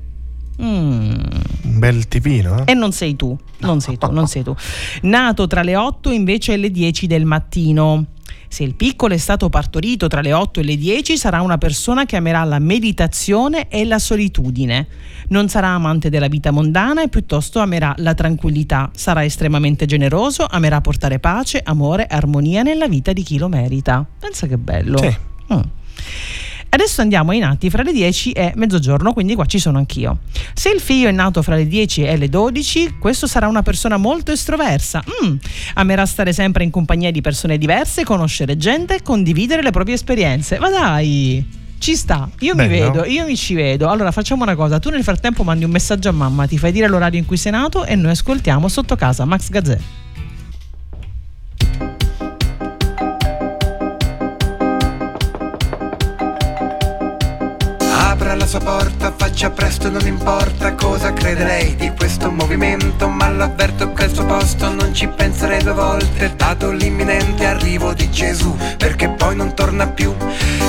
Mm. 0.60 1.10
Un 1.62 1.78
bel 1.78 2.08
tipino, 2.08 2.60
eh? 2.60 2.72
E 2.72 2.74
non 2.74 2.92
sei 2.92 3.14
tu, 3.16 3.36
non 3.58 3.80
sei 3.80 3.96
tu, 3.96 4.10
non 4.10 4.26
sei 4.26 4.42
tu. 4.42 4.54
Nato 5.02 5.46
tra 5.46 5.62
le 5.62 5.76
8 5.76 6.10
invece 6.10 6.54
e 6.54 6.56
le 6.56 6.70
10 6.70 7.06
del 7.06 7.24
mattino. 7.24 8.06
Se 8.50 8.62
il 8.62 8.74
piccolo 8.74 9.12
è 9.12 9.18
stato 9.18 9.50
partorito 9.50 10.08
tra 10.08 10.22
le 10.22 10.32
8 10.32 10.60
e 10.60 10.62
le 10.62 10.76
10 10.76 11.18
sarà 11.18 11.42
una 11.42 11.58
persona 11.58 12.06
che 12.06 12.16
amerà 12.16 12.44
la 12.44 12.58
meditazione 12.58 13.68
e 13.68 13.84
la 13.84 13.98
solitudine. 13.98 14.86
Non 15.28 15.48
sarà 15.50 15.68
amante 15.68 16.08
della 16.08 16.28
vita 16.28 16.50
mondana 16.50 17.02
e 17.02 17.08
piuttosto 17.08 17.60
amerà 17.60 17.94
la 17.98 18.14
tranquillità. 18.14 18.90
Sarà 18.94 19.22
estremamente 19.22 19.84
generoso, 19.84 20.46
amerà 20.48 20.80
portare 20.80 21.18
pace, 21.18 21.60
amore, 21.62 22.06
armonia 22.06 22.62
nella 22.62 22.88
vita 22.88 23.12
di 23.12 23.22
chi 23.22 23.36
lo 23.36 23.48
merita. 23.48 24.04
Pensa 24.18 24.46
che 24.46 24.56
bello. 24.56 24.96
Sì. 24.96 25.16
Mm. 25.52 25.60
Adesso 26.70 27.00
andiamo 27.00 27.30
ai 27.30 27.38
nati 27.38 27.70
fra 27.70 27.82
le 27.82 27.92
10 27.92 28.32
e 28.32 28.52
mezzogiorno, 28.56 29.12
quindi 29.12 29.34
qua 29.34 29.46
ci 29.46 29.58
sono 29.58 29.78
anch'io. 29.78 30.18
Se 30.54 30.68
il 30.70 30.80
figlio 30.80 31.08
è 31.08 31.12
nato 31.12 31.42
fra 31.42 31.56
le 31.56 31.66
10 31.66 32.02
e 32.02 32.16
le 32.16 32.28
12, 32.28 32.96
questo 32.98 33.26
sarà 33.26 33.48
una 33.48 33.62
persona 33.62 33.96
molto 33.96 34.32
estroversa. 34.32 35.02
Mm, 35.25 35.37
Amerà 35.75 36.04
stare 36.06 36.32
sempre 36.32 36.64
in 36.64 36.70
compagnia 36.70 37.10
di 37.10 37.20
persone 37.20 37.56
diverse, 37.58 38.04
conoscere 38.04 38.56
gente 38.56 38.96
e 38.96 39.02
condividere 39.02 39.62
le 39.62 39.70
proprie 39.70 39.94
esperienze. 39.94 40.58
Ma 40.58 40.68
dai! 40.70 41.56
Ci 41.78 41.94
sta, 41.94 42.28
io 42.40 42.56
mi 42.56 42.66
Bello. 42.66 42.90
vedo, 42.90 43.04
io 43.04 43.25
mi 43.25 43.37
ci 43.37 43.54
vedo. 43.54 43.88
Allora 43.88 44.10
facciamo 44.10 44.42
una 44.42 44.56
cosa, 44.56 44.80
tu 44.80 44.90
nel 44.90 45.04
frattempo 45.04 45.44
mandi 45.44 45.64
un 45.64 45.70
messaggio 45.70 46.08
a 46.08 46.12
mamma, 46.12 46.46
ti 46.46 46.58
fai 46.58 46.72
dire 46.72 46.88
l'orario 46.88 47.20
in 47.20 47.25
cui 47.25 47.37
sei 47.37 47.52
nato 47.52 47.84
e 47.84 47.94
noi 47.94 48.10
ascoltiamo 48.10 48.66
sotto 48.68 48.96
casa 48.96 49.25
Max 49.25 49.48
Gazzè. 49.48 49.78
Sua 58.49 58.61
porta, 58.61 59.12
faccia 59.14 59.50
presto, 59.50 59.90
non 59.90 60.07
importa 60.07 60.73
cosa 60.73 61.12
crede 61.12 61.45
lei 61.45 61.76
di 61.76 61.93
questo 61.95 62.31
movimento, 62.31 63.07
ma 63.07 63.28
l'avverto 63.28 63.93
che 63.93 64.05
al 64.05 64.14
suo 64.14 64.25
posto 64.25 64.73
non 64.73 64.95
ci 64.95 65.07
penserei 65.07 65.62
due 65.62 65.75
volte, 65.75 66.33
dato 66.35 66.71
l'imminente 66.71 67.45
arrivo 67.45 67.93
di 67.93 68.09
Gesù, 68.11 68.57
perché 68.78 69.11
poi 69.11 69.37
non 69.37 69.52
torna 69.52 69.87
più. 69.88 70.17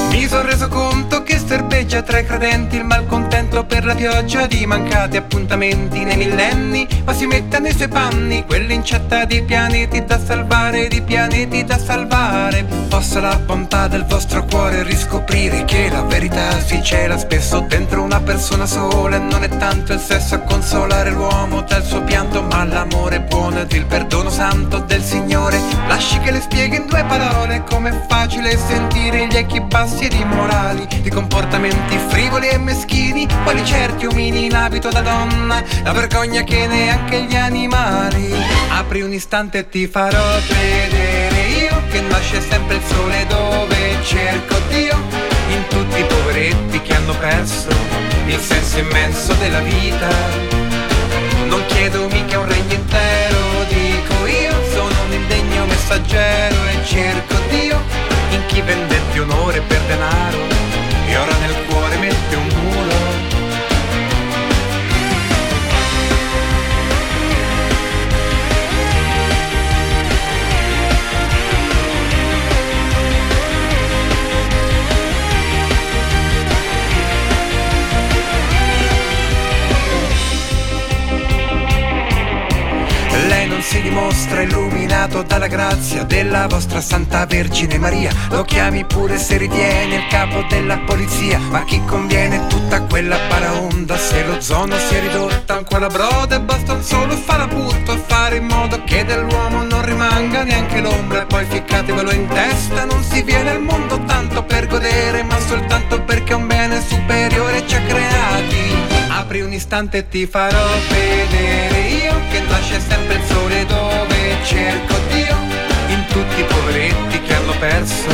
Mi 0.09 0.27
sono 0.27 0.41
reso 0.41 0.67
conto 0.67 1.23
che 1.23 1.37
serpeggia 1.37 2.01
tra 2.01 2.19
i 2.19 2.25
credenti 2.25 2.75
il 2.75 2.83
malcontento 2.83 3.63
per 3.63 3.85
la 3.85 3.95
pioggia 3.95 4.45
di 4.47 4.65
mancati 4.65 5.15
appuntamenti 5.15 6.03
nei 6.03 6.17
millenni, 6.17 6.85
ma 7.05 7.13
si 7.13 7.27
mette 7.27 7.59
nei 7.59 7.73
suoi 7.73 7.87
panni, 7.87 8.43
quell'incetta 8.45 9.23
di 9.23 9.41
pianeti 9.43 10.03
da 10.03 10.19
salvare, 10.19 10.89
di 10.89 11.01
pianeti 11.01 11.63
da 11.63 11.77
salvare. 11.77 12.65
Possa 12.89 13.21
la 13.21 13.37
bontà 13.37 13.87
del 13.87 14.05
vostro 14.05 14.43
cuore 14.43 14.83
riscoprire 14.83 15.63
che 15.63 15.89
la 15.89 16.01
verità 16.01 16.59
si 16.59 16.83
cela 16.83 17.17
spesso 17.17 17.65
dentro 17.69 18.01
una 18.01 18.19
persona 18.19 18.65
sola 18.65 19.17
e 19.17 19.19
non 19.19 19.43
è 19.43 19.47
tanto 19.47 19.93
il 19.93 19.99
sesso 19.99 20.35
a 20.35 20.39
consolare 20.39 21.11
l'uomo 21.11 21.61
dal 21.61 21.85
suo 21.85 22.01
pianto, 22.03 22.41
ma 22.41 22.65
l'amore 22.65 23.21
buono 23.21 23.59
ed 23.59 23.71
il 23.71 23.85
perdono 23.85 24.29
santo 24.31 24.79
del 24.79 25.03
Signore. 25.03 25.61
Lasci 25.87 26.19
che 26.19 26.31
le 26.31 26.41
spieghi 26.41 26.77
in 26.77 26.87
due 26.87 27.05
parole 27.05 27.63
com'è 27.69 27.91
facile 28.07 28.57
sentire 28.57 29.27
gli 29.27 29.35
echi 29.35 29.61
bassi 29.61 30.05
ed 30.05 30.13
immorali 30.13 30.87
di 31.01 31.09
comportamenti 31.11 31.97
frivoli 32.09 32.49
e 32.49 32.57
meschini, 32.57 33.27
quali 33.43 33.63
certi 33.63 34.05
umini 34.05 34.45
in 34.45 34.55
abito 34.55 34.89
da 34.89 35.01
donna, 35.01 35.63
la 35.83 35.91
vergogna 35.91 36.41
che 36.41 36.65
neanche 36.65 37.23
gli 37.23 37.35
animali. 37.35 38.33
Apri 38.69 39.01
un 39.03 39.13
istante 39.13 39.59
e 39.59 39.69
ti 39.69 39.87
farò 39.87 40.23
vedere 40.47 41.47
io 41.61 41.81
che 41.91 42.01
nasce 42.01 42.41
sempre 42.41 42.77
il 42.77 42.83
sole 42.83 43.27
dove 43.27 43.97
cerco 44.03 44.55
Dio, 44.69 44.97
in 45.53 45.67
tutti 45.67 45.99
i 45.99 46.05
poveretti 46.05 46.81
che 46.81 46.93
hanno 46.93 47.13
perso 47.15 47.69
il 48.27 48.39
senso 48.39 48.79
immenso 48.79 49.33
della 49.33 49.59
vita. 49.59 50.09
Non 51.47 51.63
chiedo 51.67 52.07
mica 52.07 52.39
un 52.39 52.47
regno 52.47 52.73
intero, 52.73 53.37
dico 53.67 54.25
io, 54.27 54.53
sono 54.71 54.95
un 55.05 55.13
indegno 55.13 55.65
messaggero 55.65 56.55
e 56.67 56.85
cerco 56.85 57.35
Dio 57.49 57.81
in 58.31 58.45
chi 58.47 58.61
vendette 58.61 59.19
onore 59.19 59.61
per 59.61 59.79
denaro 59.87 60.58
dimostra 83.89 84.41
illuminato 84.41 85.23
dalla 85.23 85.47
grazia 85.47 86.03
della 86.03 86.45
vostra 86.47 86.79
Santa 86.79 87.25
Vergine 87.25 87.79
Maria. 87.79 88.11
Lo 88.29 88.43
chiami 88.43 88.85
pure 88.85 89.17
se 89.17 89.37
ritiene 89.37 89.95
il 89.95 90.07
capo 90.07 90.45
della 90.47 90.77
polizia. 90.77 91.39
Ma 91.39 91.63
chi 91.63 91.83
conviene 91.85 92.45
tutta 92.47 92.81
quella 92.83 93.17
paraonda 93.27 93.97
se 93.97 94.23
lo 94.23 94.39
zono 94.41 94.77
si 94.77 94.93
è 94.93 95.01
ridotta 95.01 95.55
ancora 95.55 95.87
broda 95.87 96.35
e 96.35 96.39
basta 96.39 96.73
un 96.73 96.83
solo 96.83 97.15
farabutto 97.15 97.91
a 97.91 97.97
fare 97.97 98.37
in 98.37 98.45
modo 98.45 98.83
che 98.83 99.03
dell'uomo 99.03 99.63
non 99.63 99.83
rimanga 99.83 100.43
neanche 100.43 100.81
l'ombra. 100.81 101.23
E 101.23 101.25
poi 101.25 101.45
ficcatevelo 101.45 102.11
in 102.11 102.27
testa, 102.27 102.85
non 102.85 103.03
si 103.03 103.23
viene 103.23 103.49
al 103.49 103.61
mondo 103.61 103.99
tanto 104.05 104.43
per 104.43 104.67
godere, 104.67 105.23
ma 105.23 105.39
soltanto 105.39 106.01
perché 106.03 106.35
un 106.35 106.45
bene 106.45 106.79
superiore 106.81 107.65
ci 107.67 107.75
ha 107.75 107.81
creati. 107.81 108.77
Apri 109.09 109.41
un 109.41 109.51
istante 109.51 109.97
e 109.97 110.07
ti 110.07 110.27
farò 110.27 110.65
vedere 110.89 111.79
io 111.79 112.13
che 112.31 112.39
nasce 112.41 112.79
sempre 112.79 113.15
il 113.15 113.23
sole 113.25 113.48
cerco 114.43 114.95
Dio 115.11 115.37
in 115.87 116.05
tutti 116.07 116.39
i 116.39 116.43
poveretti 116.43 117.21
che 117.21 117.33
hanno 117.33 117.53
perso 117.59 118.09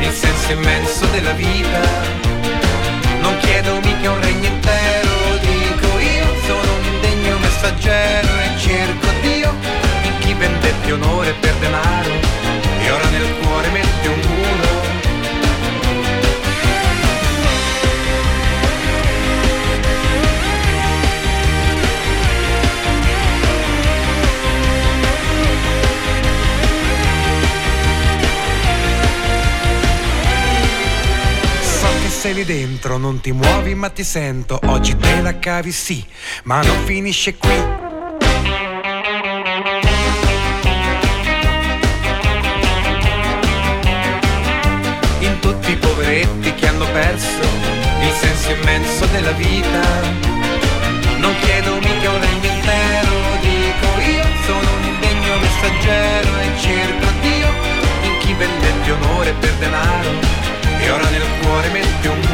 il 0.00 0.10
senso 0.10 0.52
immenso 0.52 1.06
della 1.06 1.32
vita. 1.32 1.80
Non 3.20 3.36
chiedo 3.38 3.80
mica 3.80 4.10
un 4.10 4.20
regno 4.20 4.46
intero, 4.46 5.10
dico 5.40 5.98
io, 5.98 6.26
sono 6.46 6.74
un 6.78 6.84
indegno 6.94 7.38
messaggero 7.38 8.28
e 8.28 8.58
cerco 8.58 9.06
Dio 9.20 9.54
in 10.02 10.18
chi 10.18 10.34
vendette 10.34 10.92
onore 10.92 11.32
per 11.34 11.54
denaro 11.54 12.10
e 12.80 12.90
ora 12.90 13.08
nel 13.10 13.34
cuore 13.42 13.68
mette 13.70 14.08
un 14.08 14.21
sei 32.22 32.34
lì 32.34 32.44
dentro, 32.44 32.98
non 32.98 33.20
ti 33.20 33.32
muovi 33.32 33.74
ma 33.74 33.88
ti 33.88 34.04
sento. 34.04 34.60
Oggi 34.66 34.96
te 34.96 35.20
la 35.22 35.40
cavi 35.40 35.72
sì, 35.72 36.06
ma 36.44 36.62
non 36.62 36.84
finisce 36.84 37.34
qui. 37.34 37.50
In 45.18 45.36
tutti 45.40 45.72
i 45.72 45.76
poveretti 45.76 46.54
che 46.54 46.68
hanno 46.68 46.86
perso 46.92 47.40
il 48.02 48.12
senso 48.12 48.50
immenso 48.52 49.04
della 49.06 49.32
vita. 49.32 49.80
Non 51.16 51.34
chiedo 51.40 51.74
mica 51.74 52.08
un 52.08 52.20
regno 52.20 52.54
intero, 52.54 53.10
dico 53.40 54.00
io, 54.00 54.24
sono 54.46 54.72
un 54.76 54.84
indegno 54.84 55.38
messaggero 55.38 56.38
e 56.38 56.60
cerco 56.60 57.06
Dio 57.20 57.48
in 58.02 58.18
chi 58.20 58.32
vendette 58.34 58.90
onore 58.92 59.32
per 59.40 59.54
denaro 59.54 60.51
e 60.84 60.90
ora 60.90 61.08
nel 61.10 61.22
cuore 61.40 61.68
mette 61.70 62.08
un 62.08 62.31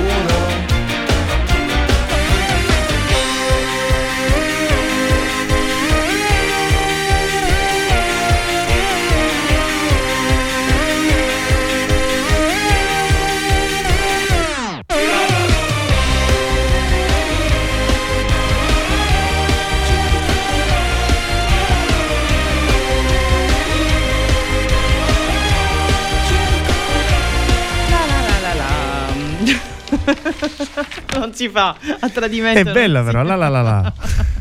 non 31.19 31.35
si 31.35 31.49
fa 31.49 31.77
a 32.01 32.09
tradimento. 32.09 32.71
È 32.71 32.73
bella 32.73 33.03
però, 33.03 33.23
la 33.23 33.37
la 33.37 33.49
la 33.49 33.63
la. 33.63 33.93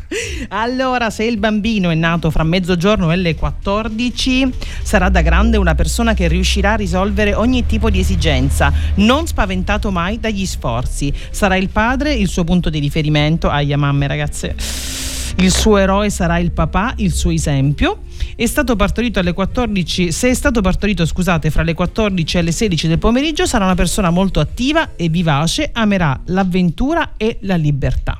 Allora, 0.49 1.09
se 1.09 1.25
il 1.25 1.37
bambino 1.37 1.89
è 1.89 1.95
nato 1.95 2.31
fra 2.31 2.43
mezzogiorno 2.43 3.11
e 3.11 3.17
le 3.17 3.35
14, 3.35 4.53
sarà 4.81 5.09
da 5.09 5.21
grande 5.21 5.57
una 5.57 5.75
persona 5.75 6.13
che 6.13 6.29
riuscirà 6.29 6.73
a 6.73 6.75
risolvere 6.75 7.33
ogni 7.33 7.65
tipo 7.65 7.89
di 7.89 7.99
esigenza, 7.99 8.71
non 8.95 9.27
spaventato 9.27 9.91
mai 9.91 10.19
dagli 10.19 10.45
sforzi. 10.45 11.13
Sarà 11.29 11.57
il 11.57 11.69
padre 11.69 12.13
il 12.13 12.29
suo 12.29 12.45
punto 12.45 12.69
di 12.69 12.79
riferimento. 12.79 13.49
Aia, 13.49 13.77
mamme, 13.77 14.07
ragazze. 14.07 15.16
Il 15.39 15.51
suo 15.51 15.77
eroe 15.77 16.09
sarà 16.09 16.39
il 16.39 16.51
papà, 16.51 16.93
il 16.97 17.13
suo 17.13 17.29
esempio. 17.29 17.99
È 18.35 18.45
stato 18.47 18.75
partorito 18.75 19.19
alle 19.19 19.33
14, 19.33 20.11
se 20.11 20.29
è 20.29 20.33
stato 20.33 20.61
partorito, 20.61 21.05
scusate, 21.05 21.51
fra 21.51 21.61
le 21.61 21.75
14 21.75 22.37
e 22.37 22.41
le 22.41 22.51
16 22.51 22.87
del 22.87 22.97
pomeriggio, 22.97 23.45
sarà 23.45 23.65
una 23.65 23.75
persona 23.75 24.09
molto 24.09 24.39
attiva 24.39 24.95
e 24.95 25.09
vivace, 25.09 25.69
amerà 25.71 26.19
l'avventura 26.25 27.13
e 27.17 27.37
la 27.41 27.55
libertà. 27.55 28.19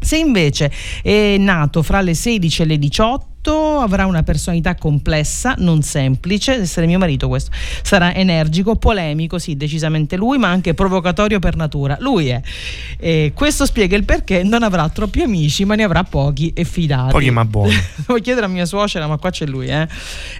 Se 0.00 0.16
invece 0.16 0.72
è 1.02 1.36
nato 1.38 1.82
fra 1.82 2.00
le 2.00 2.14
16 2.14 2.62
e 2.62 2.64
le 2.64 2.78
18 2.78 3.29
avrà 3.48 4.06
una 4.06 4.22
personalità 4.22 4.74
complessa, 4.74 5.54
non 5.58 5.82
semplice, 5.82 6.54
essere 6.54 6.86
mio 6.86 6.98
marito 6.98 7.28
questo, 7.28 7.50
sarà 7.82 8.14
energico, 8.14 8.76
polemico, 8.76 9.38
sì, 9.38 9.56
decisamente 9.56 10.16
lui, 10.16 10.38
ma 10.38 10.48
anche 10.48 10.74
provocatorio 10.74 11.38
per 11.38 11.56
natura. 11.56 11.96
Lui 12.00 12.28
è. 12.28 12.40
E 12.98 13.32
questo 13.34 13.64
spiega 13.64 13.96
il 13.96 14.04
perché 14.04 14.42
non 14.42 14.62
avrà 14.62 14.88
troppi 14.88 15.22
amici, 15.22 15.64
ma 15.64 15.74
ne 15.74 15.84
avrà 15.84 16.04
pochi 16.04 16.52
e 16.54 16.64
fidati. 16.64 17.12
Pochi 17.12 17.30
ma 17.30 17.44
buoni. 17.44 17.74
Devo 18.06 18.18
chiedere 18.20 18.46
a 18.46 18.48
mia 18.48 18.66
suocera, 18.66 19.06
ma 19.06 19.16
qua 19.16 19.30
c'è 19.30 19.46
lui, 19.46 19.68
eh. 19.68 19.88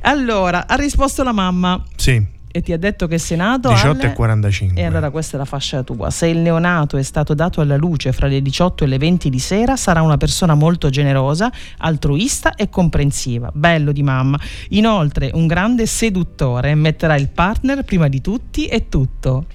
Allora, 0.03 0.67
ha 0.67 0.75
risposto 0.75 1.23
la 1.23 1.33
mamma 1.33 1.83
Sì, 1.97 2.39
e 2.53 2.63
ti 2.63 2.73
ha 2.73 2.79
detto 2.79 3.07
che 3.07 3.19
sei 3.19 3.37
nato 3.37 3.69
18 3.69 4.01
alle- 4.03 4.13
e 4.13 4.15
45. 4.15 4.81
e 4.81 4.85
allora 4.85 5.11
questa 5.11 5.37
è 5.37 5.39
la 5.39 5.45
fascia 5.45 5.83
tua. 5.83 6.11
Se 6.11 6.27
il 6.27 6.39
neonato 6.39 6.97
è 6.97 7.03
stato 7.03 7.35
dato 7.35 7.61
alla 7.61 7.77
luce 7.77 8.13
fra 8.13 8.27
le 8.27 8.43
18 8.43 8.85
e 8.85 8.87
le 8.87 8.99
20 8.99 9.31
di 9.31 9.39
sera, 9.39 9.77
sarà 9.77 10.03
una 10.03 10.17
persona 10.17 10.55
molto 10.55 10.91
generosa, 10.91 11.51
altruista 11.79 12.55
e 12.55 12.69
comprensiva. 12.69 13.51
Bello 13.53 13.93
di 13.93 14.03
mamma. 14.03 14.39
Inoltre, 14.71 15.31
un 15.35 15.47
grande 15.47 15.87
seduttore, 15.87 16.75
metterà 16.75 17.17
il 17.17 17.29
partner 17.29 17.85
prima 17.85 18.09
di 18.09 18.21
tutti 18.21 18.67
e 18.67 18.89
tutto. 18.89 19.47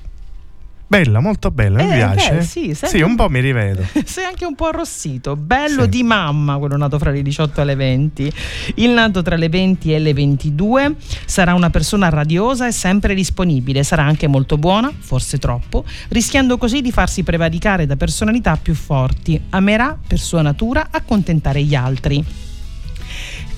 Bella, 0.88 1.20
molto 1.20 1.50
bella, 1.50 1.82
mi 1.84 1.92
Eh, 1.92 1.96
piace. 1.96 2.34
beh, 2.36 2.42
sì, 2.44 2.78
sì, 2.80 3.02
un 3.02 3.16
po' 3.16 3.28
mi 3.28 3.40
rivedo. 3.40 3.84
Sei 4.06 4.24
anche 4.24 4.46
un 4.46 4.54
po' 4.54 4.68
arrossito. 4.68 5.36
Bello 5.36 5.84
Sì. 5.84 5.90
di 5.90 6.04
mamma, 6.04 6.58
quello 6.58 6.78
nato 6.78 7.00
fra 7.00 7.10
le 7.10 7.24
18 7.24 7.62
e 7.62 7.66
le 7.66 7.76
20. 7.76 8.32
Il 8.76 8.92
nato 8.92 9.24
tra 9.24 9.36
le 9.36 9.50
20 9.50 9.94
e 9.94 10.00
le 10.00 10.14
22 10.14 10.96
sarà 11.26 11.56
una 11.56 11.72
persona 11.72 12.10
radiosa 12.10 12.68
e 12.68 12.72
sempre 12.72 13.16
disponibile. 13.16 13.84
Sarà 13.84 14.04
anche 14.04 14.28
molto 14.28 14.58
buona, 14.58 14.92
forse 14.96 15.40
troppo, 15.40 15.84
rischiando 16.10 16.58
così 16.60 16.82
di 16.82 16.92
farsi 16.92 17.24
prevaricare 17.24 17.88
da 17.88 17.96
personalità 17.96 18.56
più 18.56 18.76
forti. 18.76 19.42
Amerà 19.50 19.98
per 20.08 20.20
sua 20.20 20.44
natura 20.44 20.90
accontentare 20.92 21.64
gli 21.64 21.74
altri. 21.74 22.24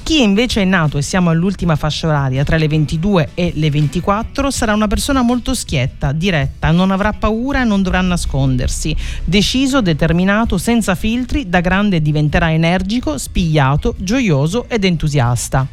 Chi 0.07 0.21
invece 0.21 0.61
è 0.61 0.63
nato 0.63 0.97
e 0.97 1.01
siamo 1.01 1.31
all'ultima 1.31 1.75
fascia 1.75 2.07
oraria 2.07 2.45
tra 2.45 2.55
le 2.55 2.69
22 2.69 3.31
e 3.33 3.51
le 3.55 3.69
24 3.69 4.49
sarà 4.51 4.73
una 4.73 4.87
persona 4.87 5.21
molto 5.21 5.53
schietta, 5.53 6.13
diretta, 6.13 6.71
non 6.71 6.91
avrà 6.91 7.11
paura 7.11 7.63
e 7.63 7.65
non 7.65 7.81
dovrà 7.81 7.99
nascondersi. 7.99 8.95
Deciso, 9.25 9.81
determinato, 9.81 10.57
senza 10.57 10.95
filtri, 10.95 11.49
da 11.49 11.59
grande 11.59 12.01
diventerà 12.01 12.53
energico, 12.53 13.17
spigliato, 13.17 13.95
gioioso 13.97 14.69
ed 14.69 14.85
entusiasta. 14.85 15.67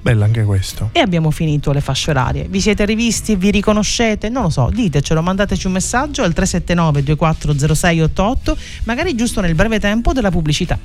Bello 0.00 0.22
anche 0.22 0.44
questo. 0.44 0.90
E 0.92 1.00
abbiamo 1.00 1.32
finito 1.32 1.72
le 1.72 1.80
fasce 1.80 2.10
orarie. 2.10 2.46
Vi 2.48 2.60
siete 2.60 2.84
rivisti? 2.84 3.34
Vi 3.34 3.50
riconoscete? 3.50 4.28
Non 4.28 4.44
lo 4.44 4.50
so, 4.50 4.70
ditecelo, 4.72 5.20
mandateci 5.20 5.66
un 5.66 5.72
messaggio 5.72 6.22
al 6.22 6.32
379 6.32 7.02
240688, 7.02 8.56
magari 8.84 9.16
giusto 9.16 9.40
nel 9.40 9.56
breve 9.56 9.80
tempo 9.80 10.12
della 10.12 10.30
pubblicità. 10.30 10.78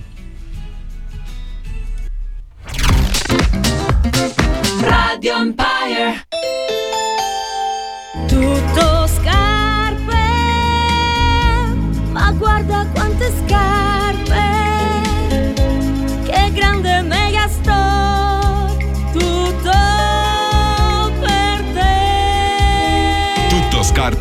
Radio 4.81 5.37
Empire. 5.37 6.27
Tutto 8.27 9.07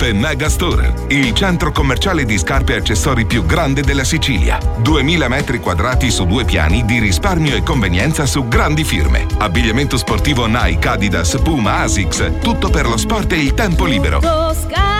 Scarpe 0.09 0.13
Megastore, 0.13 0.95
il 1.09 1.35
centro 1.35 1.71
commerciale 1.71 2.25
di 2.25 2.39
scarpe 2.39 2.73
e 2.73 2.77
accessori 2.77 3.27
più 3.27 3.45
grande 3.45 3.83
della 3.83 4.05
Sicilia. 4.05 4.59
2000 4.79 5.29
metri 5.29 5.59
quadrati 5.61 6.11
su 6.11 6.25
due 6.25 6.45
piani 6.45 6.85
di 6.85 6.99
risparmio 6.99 7.55
e 7.55 7.63
convenienza 7.63 8.25
su 8.25 8.49
grandi 8.49 8.85
firme. 8.85 9.27
Abbigliamento 9.39 9.99
sportivo 9.99 10.47
Nike, 10.47 10.89
Adidas, 10.89 11.39
Puma, 11.43 11.81
Asics, 11.81 12.39
tutto 12.41 12.71
per 12.71 12.87
lo 12.87 12.97
sport 12.97 13.33
e 13.33 13.39
il 13.39 13.53
tempo 13.55 13.85
libero. 13.85 14.21
Tutto 14.21 14.55
scarpe. 14.55 14.97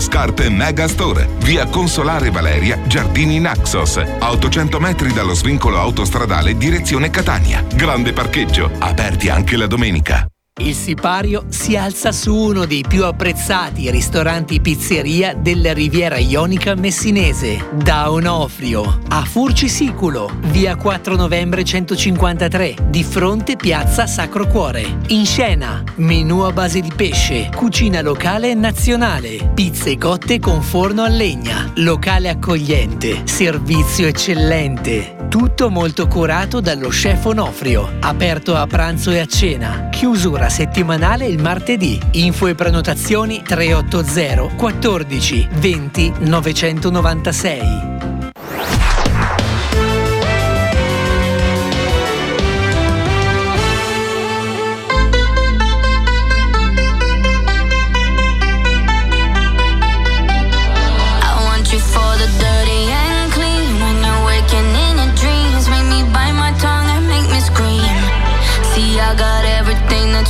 Scarpe 0.00 0.48
Megastore, 0.48 1.28
via 1.38 1.66
Consolare 1.66 2.30
Valeria, 2.30 2.80
Giardini 2.86 3.40
Naxos, 3.40 3.96
a 3.96 4.30
800 4.30 4.78
metri 4.78 5.12
dallo 5.12 5.34
svincolo 5.34 5.78
autostradale 5.78 6.56
direzione 6.56 7.10
Catania. 7.10 7.64
Grande 7.74 8.12
parcheggio, 8.12 8.70
aperti 8.78 9.28
anche 9.28 9.56
la 9.56 9.66
domenica. 9.66 10.26
Il 10.60 10.74
sipario 10.74 11.44
si 11.50 11.76
alza 11.76 12.10
su 12.10 12.34
uno 12.34 12.64
dei 12.64 12.84
più 12.86 13.04
apprezzati 13.04 13.88
ristoranti 13.92 14.60
pizzeria 14.60 15.32
della 15.32 15.72
Riviera 15.72 16.18
Ionica 16.18 16.74
messinese, 16.74 17.68
da 17.72 18.10
Onofrio, 18.10 18.98
a 19.06 19.24
Furcisiculo, 19.24 20.28
via 20.46 20.74
4 20.74 21.14
novembre 21.14 21.62
153, 21.62 22.74
di 22.88 23.04
fronte 23.04 23.54
piazza 23.54 24.08
Sacro 24.08 24.48
Cuore. 24.48 24.98
In 25.08 25.24
scena, 25.26 25.84
menù 25.96 26.40
a 26.40 26.50
base 26.50 26.80
di 26.80 26.90
pesce, 26.94 27.50
cucina 27.54 28.00
locale 28.00 28.50
e 28.50 28.54
nazionale, 28.54 29.52
pizze 29.54 29.96
cotte 29.96 30.40
con 30.40 30.60
forno 30.62 31.04
a 31.04 31.08
legna, 31.08 31.70
locale 31.76 32.30
accogliente, 32.30 33.22
servizio 33.24 34.08
eccellente. 34.08 35.14
Tutto 35.28 35.68
molto 35.68 36.08
curato 36.08 36.60
dallo 36.60 36.88
chef 36.88 37.26
Onofrio, 37.26 37.96
aperto 38.00 38.56
a 38.56 38.66
pranzo 38.66 39.10
e 39.10 39.18
a 39.18 39.26
cena, 39.26 39.88
chiusura 39.90 40.47
settimanale 40.48 41.26
il 41.26 41.40
martedì. 41.40 42.00
Info 42.12 42.46
e 42.46 42.54
prenotazioni 42.54 43.42
380 43.42 44.54
14 44.56 45.48
20 45.52 46.12
996. 46.20 47.97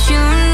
You 0.09 0.48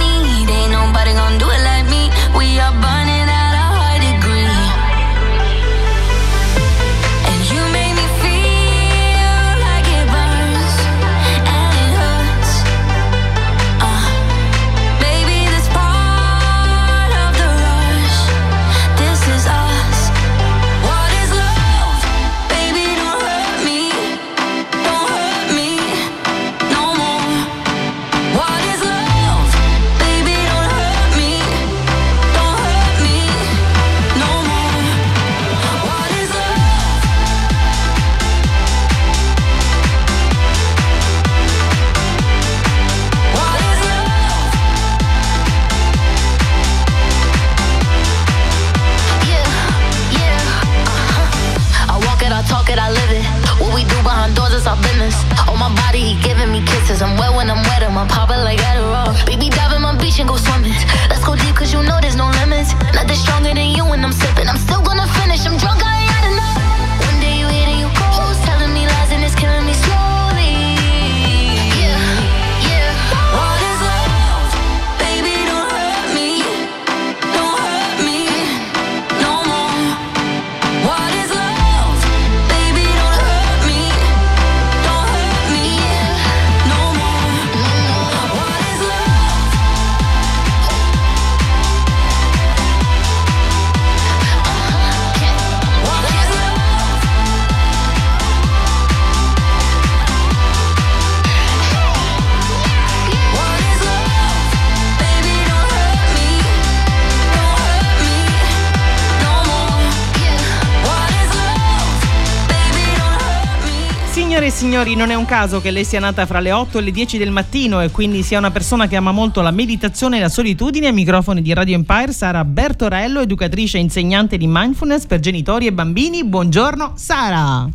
signori, 114.86 114.96
non 114.96 115.10
è 115.10 115.16
un 115.16 115.26
caso 115.26 115.62
che 115.62 115.72
lei 115.72 115.84
sia 115.84 116.00
nata 116.00 116.26
fra 116.26 116.40
le 116.40 116.52
8 116.52 116.78
e 116.78 116.82
le 116.82 116.92
10 116.92 117.18
del 117.18 117.32
mattino 117.32 117.82
e 117.82 117.90
quindi 117.90 118.22
sia 118.22 118.38
una 118.38 118.52
persona 118.52 118.88
che 118.88 118.96
ama 118.96 119.12
molto 119.12 119.42
la 119.42 119.52
meditazione 119.52 120.18
e 120.18 120.20
la 120.20 120.30
solitudine. 120.30 120.88
Ai 120.88 120.94
microfoni 120.94 121.42
di 121.42 121.54
Radio 121.54 121.76
Empire 121.76 122.12
Sara 122.12 122.46
Bertorello, 122.46 123.20
educatrice 123.22 123.78
e 123.78 123.82
insegnante 123.82 124.38
di 124.38 124.46
mindfulness 124.48 125.06
per 125.06 125.20
genitori 125.20 125.66
e 125.66 125.74
bambini. 125.74 126.24
Buongiorno 126.24 126.94
Sara! 126.96 127.68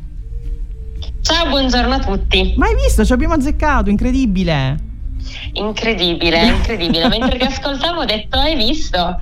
Ciao, 1.21 1.49
buongiorno 1.49 1.95
a 1.95 1.99
tutti. 1.99 2.55
Ma 2.57 2.67
hai 2.67 2.77
visto? 2.77 3.05
Ci 3.05 3.13
abbiamo 3.13 3.35
azzeccato, 3.35 3.91
incredibile! 3.91 4.90
Incredibile, 5.53 6.47
incredibile. 6.47 7.09
Mentre 7.11 7.39
ti 7.39 7.45
ascoltavo 7.45 8.01
ho 8.01 8.05
detto, 8.05 8.39
hai 8.39 8.57
visto? 8.57 9.21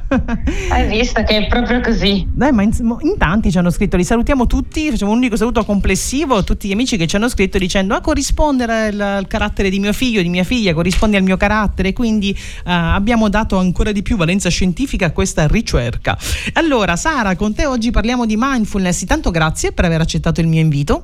Hai 0.70 0.86
visto 0.88 1.22
che 1.22 1.38
è 1.38 1.46
proprio 1.46 1.80
così. 1.80 2.26
Dai, 2.30 2.52
ma 2.52 2.62
in, 2.62 2.72
in 3.00 3.16
tanti 3.18 3.50
ci 3.50 3.58
hanno 3.58 3.70
scritto, 3.70 3.96
li 3.96 4.04
salutiamo 4.04 4.46
tutti, 4.46 4.90
facciamo 4.90 5.12
un 5.12 5.18
unico 5.18 5.36
saluto 5.36 5.64
complessivo 5.64 6.36
a 6.36 6.42
tutti 6.42 6.68
gli 6.68 6.72
amici 6.72 6.96
che 6.96 7.06
ci 7.06 7.16
hanno 7.16 7.28
scritto 7.28 7.58
dicendo 7.58 7.94
ah 7.94 8.00
corrispondere 8.00 8.88
al, 8.88 9.00
al 9.00 9.26
carattere 9.26 9.70
di 9.70 9.78
mio 9.78 9.92
figlio, 9.92 10.22
di 10.22 10.28
mia 10.28 10.44
figlia, 10.44 10.74
corrisponde 10.74 11.16
al 11.16 11.22
mio 11.22 11.36
carattere, 11.36 11.92
quindi 11.92 12.30
eh, 12.30 12.36
abbiamo 12.64 13.28
dato 13.28 13.56
ancora 13.58 13.92
di 13.92 14.02
più 14.02 14.16
valenza 14.16 14.48
scientifica 14.48 15.06
a 15.06 15.10
questa 15.10 15.46
ricerca. 15.46 16.16
Allora, 16.54 16.96
Sara, 16.96 17.36
con 17.36 17.54
te 17.54 17.66
oggi 17.66 17.90
parliamo 17.90 18.26
di 18.26 18.36
mindfulness, 18.36 19.00
intanto 19.02 19.30
grazie 19.30 19.72
per 19.72 19.84
aver 19.84 20.00
accettato 20.00 20.40
il 20.40 20.46
mio 20.46 20.60
invito. 20.60 21.02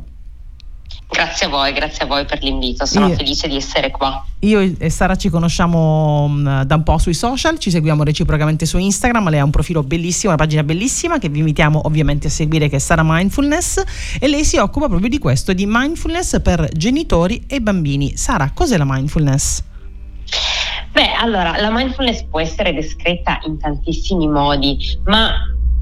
Grazie 1.15 1.47
a 1.47 1.49
voi, 1.49 1.73
grazie 1.73 2.05
a 2.05 2.07
voi 2.07 2.25
per 2.25 2.43
l'invito, 2.43 2.87
sono 2.87 3.09
Io- 3.09 3.15
felice 3.15 3.47
di 3.47 3.57
essere 3.57 3.91
qua. 3.91 4.25
Io 4.41 4.75
e 4.79 4.91
Sara 4.91 5.15
ci 5.17 5.29
conosciamo 5.29 6.27
mh, 6.27 6.65
da 6.65 6.75
un 6.75 6.83
po' 6.83 6.99
sui 6.99 7.15
social, 7.15 7.59
ci 7.59 7.71
seguiamo 7.71 8.03
reciprocamente 8.03 8.67
su 8.67 8.79
Instagram, 8.79 9.31
lei 9.31 9.39
ha 9.39 9.45
un 9.45 9.51
profilo 9.51 9.83
bellissimo, 9.83 10.33
una 10.33 10.43
pagina 10.43 10.65
bellissima 10.65 11.19
che 11.19 11.29
vi 11.29 11.39
invitiamo 11.39 11.83
ovviamente 11.85 12.27
a 12.27 12.31
seguire 12.31 12.69
che 12.69 12.77
è 12.77 12.79
Sara 12.81 13.03
Mindfulness 13.05 13.83
e 14.19 14.27
lei 14.27 14.45
si 14.45 14.57
occupa 14.57 14.89
proprio 14.89 15.09
di 15.09 15.19
questo, 15.19 15.53
di 15.53 15.67
mindfulness 15.69 16.41
per 16.41 16.69
genitori 16.73 17.45
e 17.47 17.61
bambini. 17.61 18.17
Sara, 18.17 18.51
cos'è 18.53 18.77
la 18.77 18.87
mindfulness? 18.87 19.63
Beh, 20.91 21.13
allora, 21.13 21.61
la 21.61 21.71
mindfulness 21.71 22.25
può 22.25 22.41
essere 22.41 22.73
descritta 22.73 23.39
in 23.47 23.59
tantissimi 23.59 24.27
modi, 24.27 24.79
ma 25.05 25.31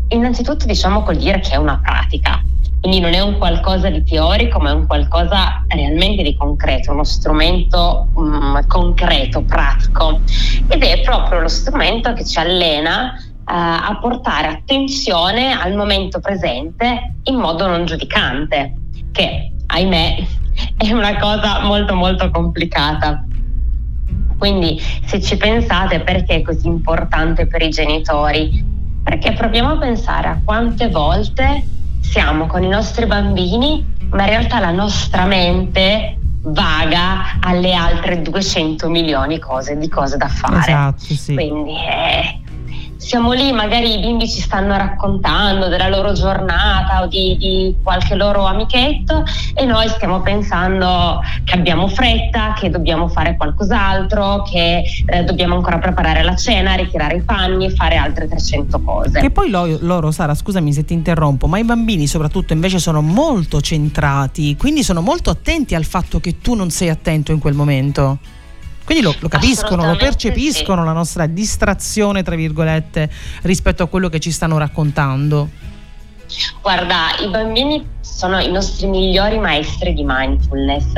innanzitutto 0.09 0.67
diciamo 0.67 1.03
col 1.03 1.17
dire 1.17 1.41
che 1.41 1.51
è 1.51 1.57
una 1.57 1.79
pratica. 1.79 2.43
Quindi 2.83 2.99
non 2.99 3.15
è 3.15 3.21
un 3.21 3.39
qualcosa 3.39 3.89
di 3.91 4.03
teorico, 4.03 4.59
ma 4.59 4.71
è 4.71 4.73
un 4.73 4.89
qualcosa 4.89 5.65
realmente 5.69 6.25
di 6.25 6.37
concreto, 6.37 6.91
uno 6.91 7.05
strumento 7.05 8.09
mm, 8.19 8.57
concreto, 8.67 9.43
pratico. 9.43 10.21
Ed 10.67 10.83
è 10.83 11.01
proprio 11.03 11.39
lo 11.39 11.49
strumento 11.49 12.13
che 12.13 12.25
ci 12.25 12.41
allena 12.41 13.15
eh, 13.15 13.23
a 13.47 13.97
portare 14.01 14.49
attenzione 14.49 15.53
al 15.53 15.77
momento 15.77 16.19
presente 16.19 17.19
in 17.23 17.37
modo 17.37 17.69
non 17.69 17.85
giudicante, 17.85 18.75
che 19.13 19.53
ahimè 19.65 20.17
è 20.77 20.91
una 20.91 21.17
cosa 21.21 21.61
molto 21.61 21.95
molto 21.95 22.31
complicata. 22.33 23.25
Quindi 24.37 24.77
se 25.05 25.21
ci 25.21 25.37
pensate 25.37 26.01
perché 26.01 26.35
è 26.35 26.43
così 26.43 26.67
importante 26.67 27.47
per 27.47 27.63
i 27.63 27.69
genitori? 27.69 28.71
Perché 29.05 29.35
proviamo 29.35 29.75
a 29.75 29.79
pensare 29.79 30.27
a 30.27 30.41
quante 30.45 30.89
volte 30.89 31.81
siamo 32.03 32.47
con 32.47 32.63
i 32.63 32.69
nostri 32.69 33.07
bambini, 33.07 33.85
ma 34.11 34.25
in 34.25 34.29
realtà 34.29 34.59
la 34.59 34.71
nostra 34.71 35.25
mente 35.25 36.19
vaga 36.45 37.39
alle 37.41 37.73
altre 37.73 38.21
200 38.21 38.89
milioni 38.89 39.39
cose, 39.39 39.79
di 39.79 39.89
cose 39.89 40.17
da 40.17 40.29
fare. 40.29 40.59
Esatto, 40.59 41.15
sì. 41.15 41.35
Quindi 41.35 41.73
eh, 41.73 42.41
siamo 43.03 43.33
lì, 43.33 43.51
magari 43.53 43.95
i 43.95 43.99
bimbi 43.99 44.29
ci 44.31 44.41
stanno 44.41 44.77
raccontando 44.77 45.67
della 45.67 45.89
loro 45.89 46.13
giornata 46.13 47.03
o 47.03 47.07
di, 47.09 47.37
di 47.37 47.75
qualche 47.83 48.15
loro 48.15 48.47
amichetto 48.47 49.25
e 49.55 49.65
noi 49.65 49.89
stiamo 49.89 50.21
pensando 50.21 51.21
che 51.45 51.55
abbiamo 51.55 51.89
fretta, 51.89 52.55
che 52.57 52.71
dobbiamo 52.71 53.09
fare 53.09 53.37
qualcos'altro, 53.37 54.45
che 54.45 54.85
eh, 55.07 55.25
dobbiamo 55.25 55.57
ancora 55.57 55.79
preparare 55.79 56.23
la 56.23 56.37
cena, 56.37 56.75
ritirare 56.75 57.17
i 57.17 57.23
panni 57.23 57.67
e 57.67 57.71
fare 57.71 57.97
altre 57.97 58.29
300 58.29 58.81
cose. 58.81 59.21
Che 59.21 59.31
poi 59.31 59.51
lo- 59.51 59.79
loro, 59.81 60.13
Sara, 60.13 60.35
scusami 60.35 60.73
se 60.73 60.85
ti 60.85 60.93
interrompo, 60.93 61.49
ma 61.49 61.59
i 61.59 61.65
bambini 61.65 62.07
soprattutto 62.07 62.53
invece 62.53 62.79
sono 62.79 63.03
molto 63.03 63.61
centrati, 63.61 64.57
quindi 64.57 64.85
sono 64.85 65.01
molto 65.01 65.31
attenti 65.31 65.75
al 65.75 65.85
fatto 65.85 66.21
che 66.21 66.41
tu 66.41 66.55
non 66.55 66.71
sei 66.71 66.89
attento 66.89 67.33
in 67.33 67.41
quel 67.41 67.55
momento. 67.55 68.19
Quindi 68.85 69.03
lo, 69.03 69.15
lo 69.19 69.29
capiscono, 69.29 69.87
lo 69.87 69.97
percepiscono 69.97 70.85
la 70.85 70.93
nostra 70.93 71.27
distrazione, 71.27 72.23
tra 72.23 72.35
virgolette, 72.35 73.11
rispetto 73.43 73.83
a 73.83 73.87
quello 73.87 74.09
che 74.09 74.21
ci 74.21 74.31
stanno 74.31 74.59
raccontando. 74.59 75.49
Guarda, 76.61 77.17
i 77.21 77.29
bambini 77.29 77.85
sono 78.01 78.39
i 78.39 78.51
nostri 78.51 78.87
migliori 78.87 79.39
maestri 79.39 79.93
di 79.93 80.03
mindfulness 80.05 80.95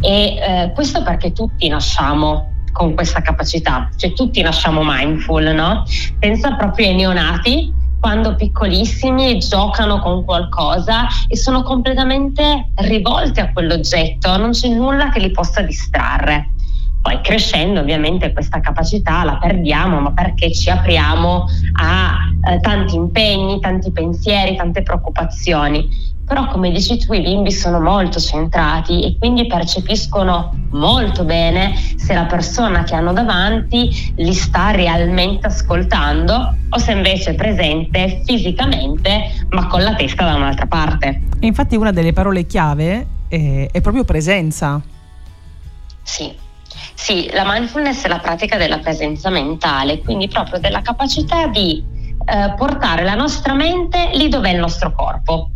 e 0.00 0.36
eh, 0.36 0.72
questo 0.74 1.02
perché 1.02 1.32
tutti 1.32 1.68
nasciamo 1.68 2.50
con 2.72 2.94
questa 2.94 3.20
capacità, 3.20 3.88
cioè 3.96 4.12
tutti 4.12 4.40
nasciamo 4.40 4.80
mindful, 4.84 5.42
no? 5.54 5.84
Pensa 6.18 6.54
proprio 6.54 6.86
ai 6.86 6.94
neonati 6.94 7.72
quando 8.00 8.34
piccolissimi 8.34 9.38
giocano 9.38 10.00
con 10.00 10.24
qualcosa 10.24 11.06
e 11.28 11.36
sono 11.36 11.62
completamente 11.62 12.70
rivolti 12.76 13.40
a 13.40 13.52
quell'oggetto, 13.52 14.36
non 14.38 14.52
c'è 14.52 14.68
nulla 14.68 15.10
che 15.10 15.20
li 15.20 15.30
possa 15.30 15.60
distrarre. 15.60 16.54
Poi 17.02 17.20
crescendo 17.22 17.80
ovviamente 17.80 18.32
questa 18.32 18.60
capacità 18.60 19.24
la 19.24 19.38
perdiamo, 19.38 20.00
ma 20.00 20.12
perché 20.12 20.52
ci 20.52 20.68
apriamo 20.68 21.46
a 21.80 22.16
eh, 22.46 22.60
tanti 22.60 22.94
impegni, 22.96 23.58
tanti 23.60 23.90
pensieri, 23.90 24.56
tante 24.56 24.82
preoccupazioni. 24.82 25.88
Però 26.26 26.46
come 26.46 26.70
dici 26.70 26.96
tu 26.98 27.12
i 27.12 27.22
bimbi 27.22 27.50
sono 27.50 27.80
molto 27.80 28.20
centrati 28.20 29.02
e 29.02 29.16
quindi 29.18 29.48
percepiscono 29.48 30.54
molto 30.70 31.24
bene 31.24 31.74
se 31.96 32.14
la 32.14 32.26
persona 32.26 32.84
che 32.84 32.94
hanno 32.94 33.12
davanti 33.12 34.12
li 34.14 34.32
sta 34.32 34.70
realmente 34.70 35.48
ascoltando 35.48 36.54
o 36.68 36.78
se 36.78 36.92
invece 36.92 37.30
è 37.30 37.34
presente 37.34 38.22
fisicamente 38.24 39.44
ma 39.48 39.66
con 39.66 39.82
la 39.82 39.96
testa 39.96 40.24
da 40.24 40.36
un'altra 40.36 40.66
parte. 40.66 41.20
E 41.40 41.46
infatti 41.46 41.74
una 41.74 41.90
delle 41.90 42.12
parole 42.12 42.46
chiave 42.46 43.06
è, 43.26 43.68
è 43.72 43.80
proprio 43.80 44.04
presenza. 44.04 44.80
Sì. 46.02 46.48
Sì, 46.94 47.28
la 47.32 47.44
mindfulness 47.46 48.04
è 48.04 48.08
la 48.08 48.18
pratica 48.18 48.56
della 48.56 48.78
presenza 48.78 49.30
mentale, 49.30 50.00
quindi 50.00 50.28
proprio 50.28 50.60
della 50.60 50.82
capacità 50.82 51.46
di 51.46 51.82
eh, 52.24 52.54
portare 52.56 53.04
la 53.04 53.14
nostra 53.14 53.54
mente 53.54 54.10
lì 54.14 54.28
dove 54.28 54.50
è 54.50 54.54
il 54.54 54.60
nostro 54.60 54.92
corpo. 54.92 55.50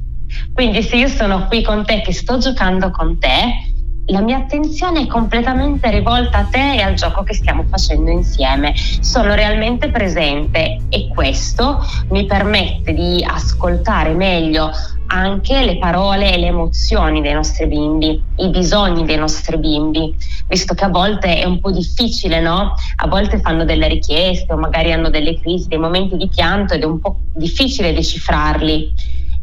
Quindi 0.53 0.83
se 0.83 0.96
io 0.96 1.09
sono 1.09 1.46
qui 1.46 1.62
con 1.62 1.85
te, 1.85 2.00
che 2.00 2.12
sto 2.12 2.38
giocando 2.38 2.90
con 2.90 3.18
te, 3.18 3.73
la 4.06 4.20
mia 4.20 4.38
attenzione 4.38 5.02
è 5.02 5.06
completamente 5.06 5.90
rivolta 5.90 6.38
a 6.38 6.44
te 6.44 6.74
e 6.74 6.82
al 6.82 6.94
gioco 6.94 7.22
che 7.22 7.34
stiamo 7.34 7.64
facendo 7.64 8.10
insieme. 8.10 8.74
Sono 8.74 9.34
realmente 9.34 9.90
presente 9.90 10.80
e 10.90 11.08
questo 11.08 11.78
mi 12.10 12.26
permette 12.26 12.92
di 12.92 13.24
ascoltare 13.26 14.12
meglio 14.12 14.70
anche 15.06 15.62
le 15.64 15.78
parole 15.78 16.32
e 16.32 16.38
le 16.38 16.46
emozioni 16.46 17.20
dei 17.20 17.32
nostri 17.34 17.66
bimbi, 17.66 18.20
i 18.36 18.48
bisogni 18.48 19.04
dei 19.04 19.16
nostri 19.16 19.58
bimbi, 19.58 20.14
visto 20.48 20.74
che 20.74 20.84
a 20.84 20.88
volte 20.88 21.40
è 21.40 21.44
un 21.44 21.60
po' 21.60 21.70
difficile, 21.70 22.40
no? 22.40 22.74
A 22.96 23.06
volte 23.06 23.38
fanno 23.38 23.64
delle 23.64 23.86
richieste 23.86 24.52
o 24.52 24.56
magari 24.56 24.92
hanno 24.92 25.10
delle 25.10 25.38
crisi, 25.38 25.68
dei 25.68 25.78
momenti 25.78 26.16
di 26.16 26.28
pianto 26.28 26.74
ed 26.74 26.82
è 26.82 26.86
un 26.86 27.00
po' 27.00 27.18
difficile 27.34 27.92
decifrarli. 27.92 28.92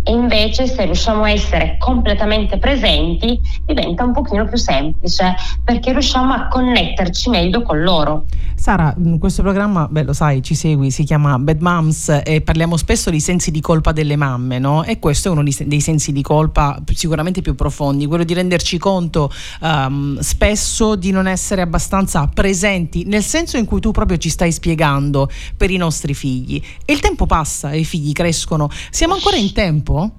E 0.04 0.12
invece 0.12 0.68
se 0.68 0.84
riusciamo 0.86 1.24
a 1.24 1.30
essere 1.30 1.76
completamente 1.78 2.58
presenti 2.58 3.40
diventa 3.66 4.04
un 4.04 4.14
pochino 4.14 4.46
più 4.46 4.58
semplice 4.58 5.36
perché 5.64 5.92
riusciamo 5.92 6.34
a 6.34 6.48
connetterci 6.48 7.30
meglio 7.30 7.62
con 7.62 7.82
loro. 7.82 8.26
Sara, 8.62 8.94
in 9.04 9.18
questo 9.18 9.42
programma, 9.42 9.88
beh, 9.88 10.04
lo 10.04 10.14
sai, 10.14 10.44
ci 10.44 10.54
segui, 10.54 10.92
si 10.92 11.04
chiama 11.04 11.40
Bad 11.40 11.62
Moms 11.62 12.22
e 12.24 12.42
parliamo 12.42 12.78
spesso 12.78 13.10
di 13.10 13.20
sensi 13.20 13.50
di 13.50 13.60
colpa 13.60 13.92
delle 13.92 14.16
mamme, 14.16 14.60
no? 14.60 14.84
E 14.84 15.00
questo 15.00 15.30
è 15.30 15.32
uno 15.32 15.44
dei 15.44 15.82
sensi 15.82 16.12
di 16.12 16.22
colpa 16.22 16.80
sicuramente 16.94 17.42
più 17.42 17.56
profondi, 17.56 18.06
quello 18.06 18.24
di 18.24 18.36
renderci 18.36 18.78
conto 18.78 19.32
ehm, 19.64 20.20
spesso 20.20 20.96
di 20.96 21.10
non 21.10 21.26
essere 21.26 21.64
abbastanza 21.64 22.28
presenti 22.28 23.04
nel 23.06 23.24
senso 23.24 23.58
in 23.58 23.66
cui 23.66 23.80
tu 23.80 23.90
proprio 23.90 24.18
ci 24.18 24.30
stai 24.30 24.52
spiegando 24.52 25.28
per 25.58 25.72
i 25.72 25.78
nostri 25.78 26.14
figli. 26.14 26.62
E 26.86 26.94
il 26.94 27.00
tempo 27.00 27.26
passa 27.26 27.72
e 27.72 27.80
i 27.80 27.84
figli 27.84 28.12
crescono. 28.12 28.70
Siamo 28.92 29.16
ancora 29.16 29.38
in 29.38 29.52
tempo? 29.54 30.12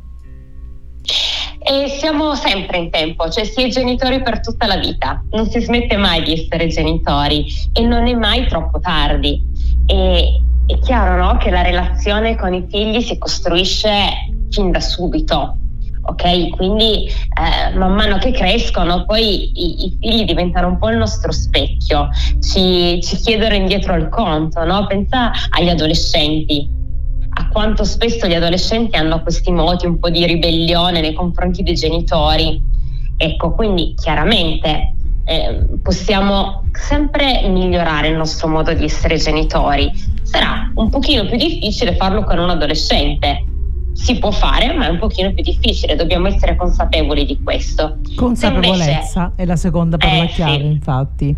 E 1.64 1.88
siamo 1.88 2.35
sempre 2.35 2.79
in 2.79 2.90
tempo, 2.90 3.29
cioè 3.29 3.44
si 3.44 3.62
è 3.62 3.68
genitori 3.68 4.20
per 4.20 4.40
tutta 4.40 4.66
la 4.66 4.77
vita, 4.77 5.22
non 5.31 5.48
si 5.48 5.61
smette 5.61 5.96
mai 5.96 6.22
di 6.22 6.33
essere 6.33 6.66
genitori 6.66 7.46
e 7.72 7.83
non 7.83 8.07
è 8.09 8.14
mai 8.14 8.46
troppo 8.48 8.81
tardi. 8.81 9.40
E 9.87 10.40
è 10.66 10.79
chiaro 10.79 11.22
no, 11.22 11.37
che 11.38 11.51
la 11.51 11.62
relazione 11.62 12.37
con 12.37 12.53
i 12.55 12.66
figli 12.68 13.01
si 13.01 13.16
costruisce 13.18 13.90
fin 14.51 14.70
da 14.70 14.81
subito. 14.81 15.57
Ok, 16.05 16.48
quindi 16.57 17.07
eh, 17.07 17.77
man 17.77 17.94
mano 17.94 18.18
che 18.18 18.33
crescono, 18.33 19.05
poi 19.05 19.53
i, 19.55 19.85
i 19.85 19.98
figli 20.01 20.25
diventano 20.25 20.66
un 20.66 20.79
po' 20.79 20.90
il 20.90 20.96
nostro 20.96 21.31
specchio, 21.31 22.09
ci, 22.40 23.01
ci 23.01 23.16
chiedono 23.18 23.55
indietro 23.55 23.94
il 23.94 24.09
conto, 24.09 24.64
no? 24.64 24.85
Pensa 24.88 25.31
agli 25.51 25.68
adolescenti, 25.68 26.68
quanto 27.53 27.85
spesso 27.85 28.27
gli 28.27 28.35
adolescenti 28.35 28.97
hanno 28.97 29.23
questi 29.23 29.53
moti 29.53 29.87
un 29.87 29.99
po' 29.99 30.11
di 30.11 30.27
ribellione 30.27 31.01
nei 31.01 31.12
confronti 31.12 31.62
dei 31.62 31.75
genitori. 31.75 32.61
Ecco, 33.17 33.53
quindi 33.53 33.95
chiaramente 33.95 34.95
eh, 35.25 35.65
possiamo 35.83 36.65
sempre 36.73 37.47
migliorare 37.49 38.09
il 38.09 38.17
nostro 38.17 38.49
modo 38.49 38.73
di 38.73 38.85
essere 38.85 39.17
genitori. 39.17 39.93
Sarà 40.23 40.71
un 40.75 40.88
pochino 40.88 41.27
più 41.27 41.37
difficile 41.37 41.95
farlo 41.95 42.25
con 42.25 42.38
un 42.38 42.51
adolescente. 42.51 43.45
Si 43.93 44.19
può 44.19 44.31
fare, 44.31 44.73
ma 44.73 44.87
è 44.87 44.88
un 44.88 44.99
pochino 44.99 45.33
più 45.35 45.43
difficile, 45.45 45.95
dobbiamo 45.95 46.27
essere 46.27 46.57
consapevoli 46.57 47.27
di 47.27 47.38
questo. 47.43 47.99
Se 48.03 48.11
invece- 48.11 48.17
Consapevolezza 48.17 49.33
è 49.37 49.45
la 49.45 49.57
seconda 49.57 49.99
parola 49.99 50.25
Eh, 50.25 50.29
sì. 50.29 50.35
chiave, 50.35 50.65
infatti. 50.65 51.37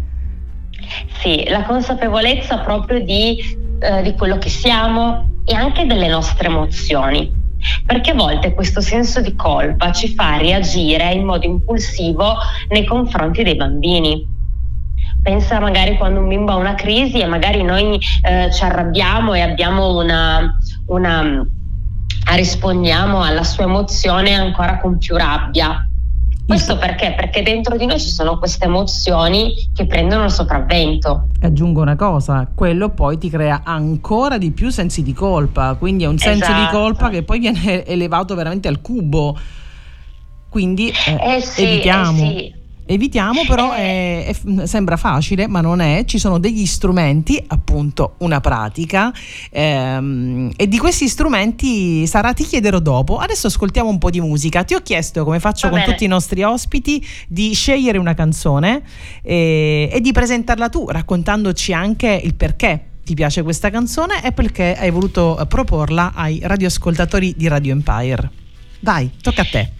Sì, 1.21 1.45
la 1.49 1.65
consapevolezza 1.65 2.59
proprio 2.59 3.03
di, 3.03 3.39
eh, 3.81 4.03
di 4.03 4.15
quello 4.15 4.39
che 4.39 4.49
siamo 4.49 5.29
e 5.45 5.55
anche 5.55 5.87
delle 5.87 6.09
nostre 6.09 6.49
emozioni. 6.49 7.43
Perché 7.87 8.11
a 8.11 8.15
volte 8.15 8.53
questo 8.53 8.81
senso 8.81 9.21
di 9.21 9.35
colpa 9.35 9.91
ci 9.93 10.15
fa 10.15 10.37
reagire 10.37 11.13
in 11.13 11.25
modo 11.25 11.47
impulsivo 11.47 12.35
nei 12.69 12.85
confronti 12.85 13.43
dei 13.43 13.57
bambini. 13.57 14.33
Pensa 15.23 15.59
magari 15.61 15.97
quando 15.97 16.21
un 16.21 16.29
bimbo 16.29 16.53
ha 16.53 16.57
una 16.57 16.75
crisi 16.75 17.21
e 17.21 17.27
magari 17.27 17.63
noi 17.63 17.99
eh, 18.23 18.53
ci 18.53 18.63
arrabbiamo 18.63 19.33
e 19.33 19.41
abbiamo 19.41 19.97
una, 19.97 20.59
una 20.87 21.47
rispondiamo 22.33 23.23
alla 23.23 23.45
sua 23.45 23.65
emozione 23.65 24.35
ancora 24.35 24.79
con 24.79 24.99
più 24.99 25.17
rabbia. 25.17 25.89
Questo 26.47 26.77
perché? 26.77 27.15
Perché 27.17 27.43
dentro 27.43 27.77
di 27.77 27.87
noi 27.87 27.99
ci 27.99 28.11
sono 28.11 28.39
queste 28.39 28.67
emozioni 28.67 29.71
che 29.75 29.87
prendono 29.87 30.25
il 30.25 30.31
sopravvento. 30.31 31.29
Aggiungo 31.41 31.81
una 31.81 31.97
cosa, 31.97 32.47
quello 32.55 32.91
poi 32.91 33.17
ti 33.19 33.31
crea 33.31 33.63
ancora 33.65 34.37
di 34.37 34.51
più 34.51 34.69
sensi 34.71 35.03
di 35.03 35.13
colpa, 35.15 35.75
quindi 35.75 36.05
è 36.05 36.07
un 36.07 36.19
senso 36.19 36.53
di 36.53 36.59
Esatto. 36.61 36.79
colpa 36.79 37.09
che 37.09 37.23
poi 37.23 37.39
viene 37.39 37.85
elevato 37.87 38.35
veramente 38.35 38.69
al 38.69 38.81
cubo. 38.83 39.37
Quindi 40.51 40.91
eh, 40.91 41.37
Eh 41.37 41.41
sì, 41.41 41.65
evitiamo. 41.65 42.23
eh 42.23 42.27
sì. 42.29 42.55
Evitiamo, 42.87 43.45
però 43.47 43.73
è- 43.73 44.27
è- 44.27 44.67
sembra 44.67 44.97
facile, 44.99 45.47
ma 45.49 45.61
non 45.63 45.81
è. 45.81 46.05
Ci 46.05 46.19
sono 46.19 46.39
degli 46.39 46.67
strumenti, 46.67 47.43
appunto, 47.47 48.15
una 48.19 48.41
pratica. 48.41 49.13
ehm, 49.51 50.51
e 50.57 50.69
di 50.69 50.79
questi 50.79 51.09
strumenti, 51.09 52.07
Sara, 52.07 52.33
ti 52.35 52.45
chiederò 52.45 52.79
dopo. 52.81 53.17
Adesso 53.19 53.47
ascoltiamo 53.47 53.89
un 53.89 53.99
po' 53.99 54.11
di 54.11 54.21
musica. 54.21 54.65
Ti 54.65 54.75
ho 54.75 54.81
chiesto, 54.81 55.25
come 55.25 55.41
faccio 55.41 55.69
Va 55.69 55.73
con 55.73 55.81
bene. 55.81 55.93
tutti 55.93 56.05
i 56.05 56.09
nostri 56.09 56.43
ospiti, 56.43 57.05
di 57.29 57.53
scegliere 57.55 57.97
una 57.99 58.15
canzone 58.15 58.83
eh, 59.23 59.89
e 59.91 60.01
di 60.01 60.13
presentarla 60.13 60.69
tu, 60.69 60.87
raccontandoci 60.89 61.73
anche 61.73 62.21
il 62.23 62.35
perché. 62.35 62.85
Ti 63.05 63.15
piace 63.15 63.43
questa 63.43 63.71
canzone 63.71 64.25
e 64.25 64.33
perché 64.33 64.75
hai 64.79 64.91
voluto 64.91 65.39
eh, 65.39 65.47
proporla 65.47 66.13
ai 66.15 66.41
radioascoltatori 66.43 67.35
di 67.37 67.49
Radio 67.49 67.73
Empire. 67.73 68.31
Vai, 68.81 69.11
tocca 69.23 69.43
a 69.43 69.47
te. 69.51 69.71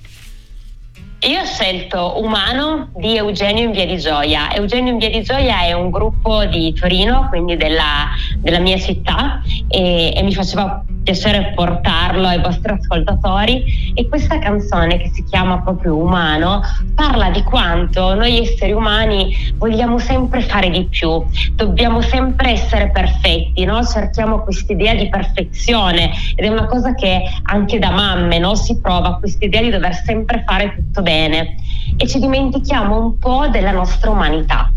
Io 1.25 1.41
ho 1.41 1.45
scelto 1.47 2.21
Umano 2.21 2.91
di 2.97 3.17
Eugenio 3.17 3.65
in 3.65 3.71
Via 3.71 3.87
di 3.87 3.97
Gioia. 3.97 4.55
Eugenio 4.55 4.93
in 4.93 4.99
Via 4.99 5.09
di 5.09 5.23
Gioia 5.23 5.63
è 5.63 5.73
un 5.73 5.91
gruppo 5.91 6.45
di 6.45 6.75
Torino, 6.75 7.29
quindi 7.31 7.57
della, 7.57 8.11
della 8.41 8.59
mia 8.59 8.77
città, 8.79 9.41
e, 9.69 10.13
e 10.15 10.23
mi 10.23 10.35
faceva 10.35 10.85
piacere 11.05 11.53
portarlo 11.55 12.27
ai 12.27 12.41
vostri 12.41 12.73
ascoltatori. 12.73 13.93
E 13.95 14.09
questa 14.09 14.39
canzone, 14.39 14.99
che 14.99 15.11
si 15.13 15.23
chiama 15.23 15.61
proprio 15.61 15.97
Umano, 15.97 16.63
parla 16.97 17.31
di 17.31 17.43
quanto 17.45 18.15
noi 18.15 18.41
esseri 18.41 18.73
umani 18.73 19.53
vogliamo 19.57 19.99
sempre 19.99 20.41
fare 20.41 20.71
di 20.71 20.85
più, 20.87 21.23
dobbiamo 21.53 22.01
sempre 22.01 22.51
essere 22.53 22.91
perfetti, 22.91 23.65
no? 23.65 23.85
cerchiamo 23.85 24.41
quest'idea 24.41 24.95
di 24.95 25.09
perfezione 25.09 26.11
ed 26.35 26.45
è 26.45 26.49
una 26.49 26.67
cosa 26.67 26.95
che 26.95 27.23
anche 27.45 27.79
da 27.79 27.91
mamme 27.91 28.39
no? 28.39 28.55
si 28.55 28.81
prova 28.81 29.19
quest'idea 29.19 29.63
di 29.63 29.71
dover 29.71 29.95
sempre 29.95 30.43
fare 30.47 30.75
tutto 30.75 31.03
bene 31.03 31.57
e 31.97 32.07
ci 32.09 32.19
dimentichiamo 32.19 32.99
un 32.99 33.19
po' 33.19 33.49
della 33.49 33.73
nostra 33.73 34.11
umanità 34.11 34.71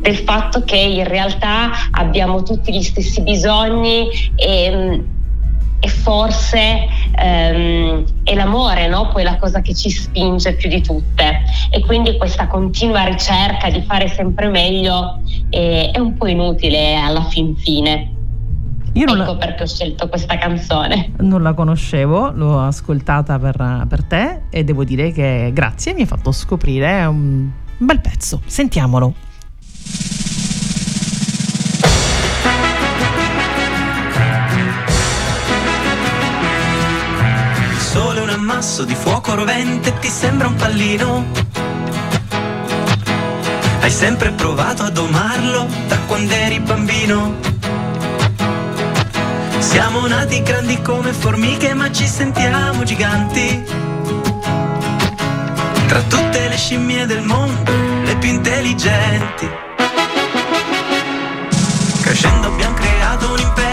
del 0.00 0.16
fatto 0.16 0.62
che 0.62 0.76
in 0.76 1.04
realtà 1.04 1.70
abbiamo 1.92 2.42
tutti 2.42 2.72
gli 2.72 2.82
stessi 2.82 3.22
bisogni 3.22 4.08
e, 4.36 5.04
e 5.80 5.88
forse 5.88 6.86
ehm, 7.16 8.04
è 8.24 8.34
l'amore 8.34 8.88
no? 8.88 9.08
poi 9.08 9.22
la 9.22 9.36
cosa 9.36 9.60
che 9.60 9.74
ci 9.74 9.90
spinge 9.90 10.54
più 10.54 10.68
di 10.68 10.82
tutte 10.82 11.42
e 11.70 11.80
quindi 11.84 12.16
questa 12.16 12.46
continua 12.46 13.04
ricerca 13.04 13.70
di 13.70 13.82
fare 13.82 14.08
sempre 14.08 14.48
meglio 14.48 15.20
eh, 15.50 15.90
è 15.92 15.98
un 15.98 16.16
po' 16.16 16.26
inutile 16.26 16.96
alla 16.96 17.22
fin 17.24 17.56
fine. 17.56 18.12
Io 18.94 19.04
non 19.04 19.20
ecco 19.20 19.36
perché 19.36 19.62
ho 19.62 19.66
scelto 19.66 20.08
questa 20.08 20.36
canzone. 20.38 21.12
Non 21.18 21.42
la 21.42 21.54
conoscevo, 21.54 22.32
l'ho 22.32 22.58
ascoltata 22.60 23.38
per, 23.38 23.86
per 23.88 24.02
te 24.02 24.40
e 24.50 24.64
devo 24.64 24.82
dire 24.82 25.12
che 25.12 25.50
grazie, 25.52 25.94
mi 25.94 26.02
ha 26.02 26.06
fatto 26.06 26.32
scoprire 26.32 27.04
un 27.04 27.48
bel 27.76 28.00
pezzo. 28.00 28.40
Sentiamolo. 28.46 29.14
Ammasso 38.58 38.82
di 38.82 38.94
fuoco 38.96 39.36
rovente 39.36 39.96
ti 40.00 40.08
sembra 40.08 40.48
un 40.48 40.56
pallino. 40.56 41.26
Hai 43.80 43.90
sempre 43.90 44.32
provato 44.32 44.82
a 44.82 44.90
domarlo 44.90 45.68
da 45.86 45.96
quando 46.08 46.34
eri 46.34 46.58
bambino. 46.58 47.36
Siamo 49.60 50.04
nati 50.08 50.42
grandi 50.42 50.82
come 50.82 51.12
formiche 51.12 51.72
ma 51.72 51.88
ci 51.92 52.08
sentiamo 52.08 52.82
giganti. 52.82 53.62
Tra 55.86 56.02
tutte 56.02 56.48
le 56.48 56.56
scimmie 56.56 57.06
del 57.06 57.22
mondo, 57.22 57.72
le 58.02 58.16
più 58.16 58.30
intelligenti. 58.30 59.48
Crescendo 62.02 62.48
abbiamo 62.48 62.74
creato 62.74 63.30
un 63.30 63.38
impero, 63.38 63.67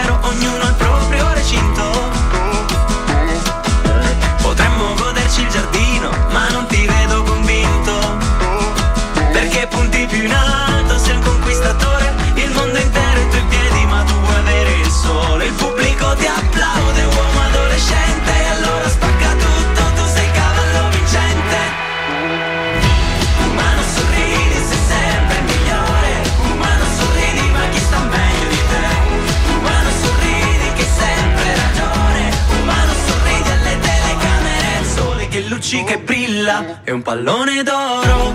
e 36.46 36.52
brilla, 36.52 36.80
è 36.84 36.90
un 36.92 37.02
pallone 37.02 37.62
d'oro. 37.64 38.34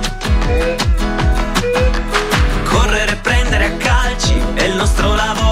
Correre 2.65 3.11
e 3.11 3.15
prendere 3.15 3.65
a 3.65 3.71
calci 3.77 4.35
è 4.53 4.63
il 4.63 4.75
nostro 4.75 5.15
lavoro. 5.15 5.50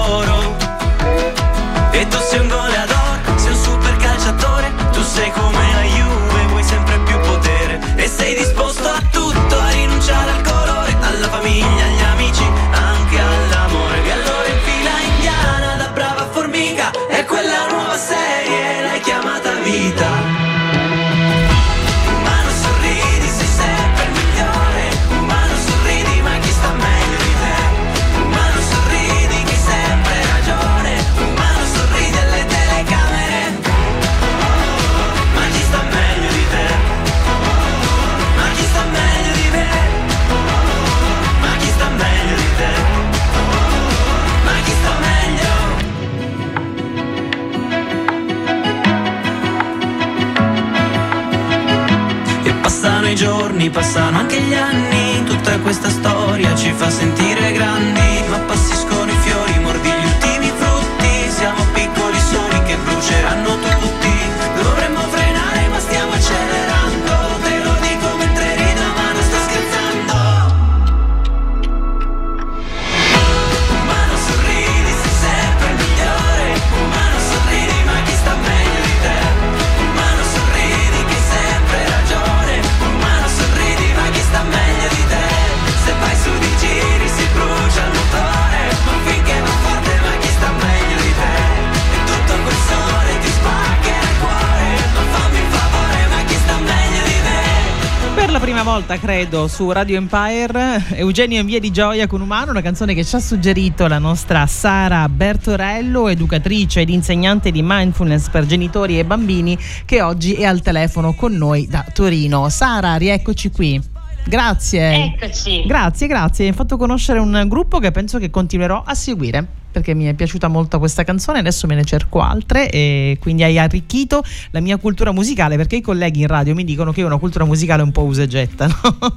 Credo, 99.10 99.48
su 99.48 99.72
Radio 99.72 99.96
Empire, 99.96 100.84
Eugenio 100.90 101.40
in 101.40 101.46
via 101.46 101.58
di 101.58 101.72
gioia 101.72 102.06
con 102.06 102.20
Umano, 102.20 102.52
una 102.52 102.62
canzone 102.62 102.94
che 102.94 103.02
ci 103.02 103.16
ha 103.16 103.18
suggerito 103.18 103.88
la 103.88 103.98
nostra 103.98 104.46
Sara 104.46 105.08
Bertorello, 105.08 106.06
educatrice 106.06 106.82
ed 106.82 106.90
insegnante 106.90 107.50
di 107.50 107.60
mindfulness 107.60 108.28
per 108.28 108.46
genitori 108.46 109.00
e 109.00 109.04
bambini, 109.04 109.58
che 109.84 110.00
oggi 110.00 110.34
è 110.34 110.44
al 110.44 110.62
telefono 110.62 111.14
con 111.14 111.32
noi 111.32 111.66
da 111.66 111.84
Torino. 111.92 112.48
Sara, 112.50 112.94
rieccoci 112.94 113.50
qui. 113.50 113.82
Grazie. 114.24 115.06
Eccoci. 115.06 115.64
Grazie, 115.66 116.06
grazie. 116.06 116.44
Mi 116.44 116.50
hai 116.50 116.56
fatto 116.56 116.76
conoscere 116.76 117.18
un 117.18 117.46
gruppo 117.48 117.80
che 117.80 117.90
penso 117.90 118.18
che 118.18 118.30
continuerò 118.30 118.80
a 118.86 118.94
seguire 118.94 119.59
perché 119.70 119.94
mi 119.94 120.06
è 120.06 120.14
piaciuta 120.14 120.48
molto 120.48 120.78
questa 120.78 121.04
canzone, 121.04 121.38
adesso 121.38 121.66
me 121.66 121.74
ne 121.74 121.84
cerco 121.84 122.20
altre 122.20 122.70
e 122.70 123.16
quindi 123.20 123.42
hai 123.42 123.58
arricchito 123.58 124.22
la 124.50 124.60
mia 124.60 124.76
cultura 124.76 125.12
musicale 125.12 125.56
perché 125.56 125.76
i 125.76 125.80
colleghi 125.80 126.20
in 126.20 126.26
radio 126.26 126.54
mi 126.54 126.64
dicono 126.64 126.92
che 126.92 127.00
io 127.00 127.06
ho 127.06 127.08
una 127.08 127.18
cultura 127.18 127.44
musicale 127.44 127.82
un 127.82 127.92
po' 127.92 128.02
usa 128.02 128.22
e 128.22 128.26
getta, 128.26 128.66
no? 128.66 129.16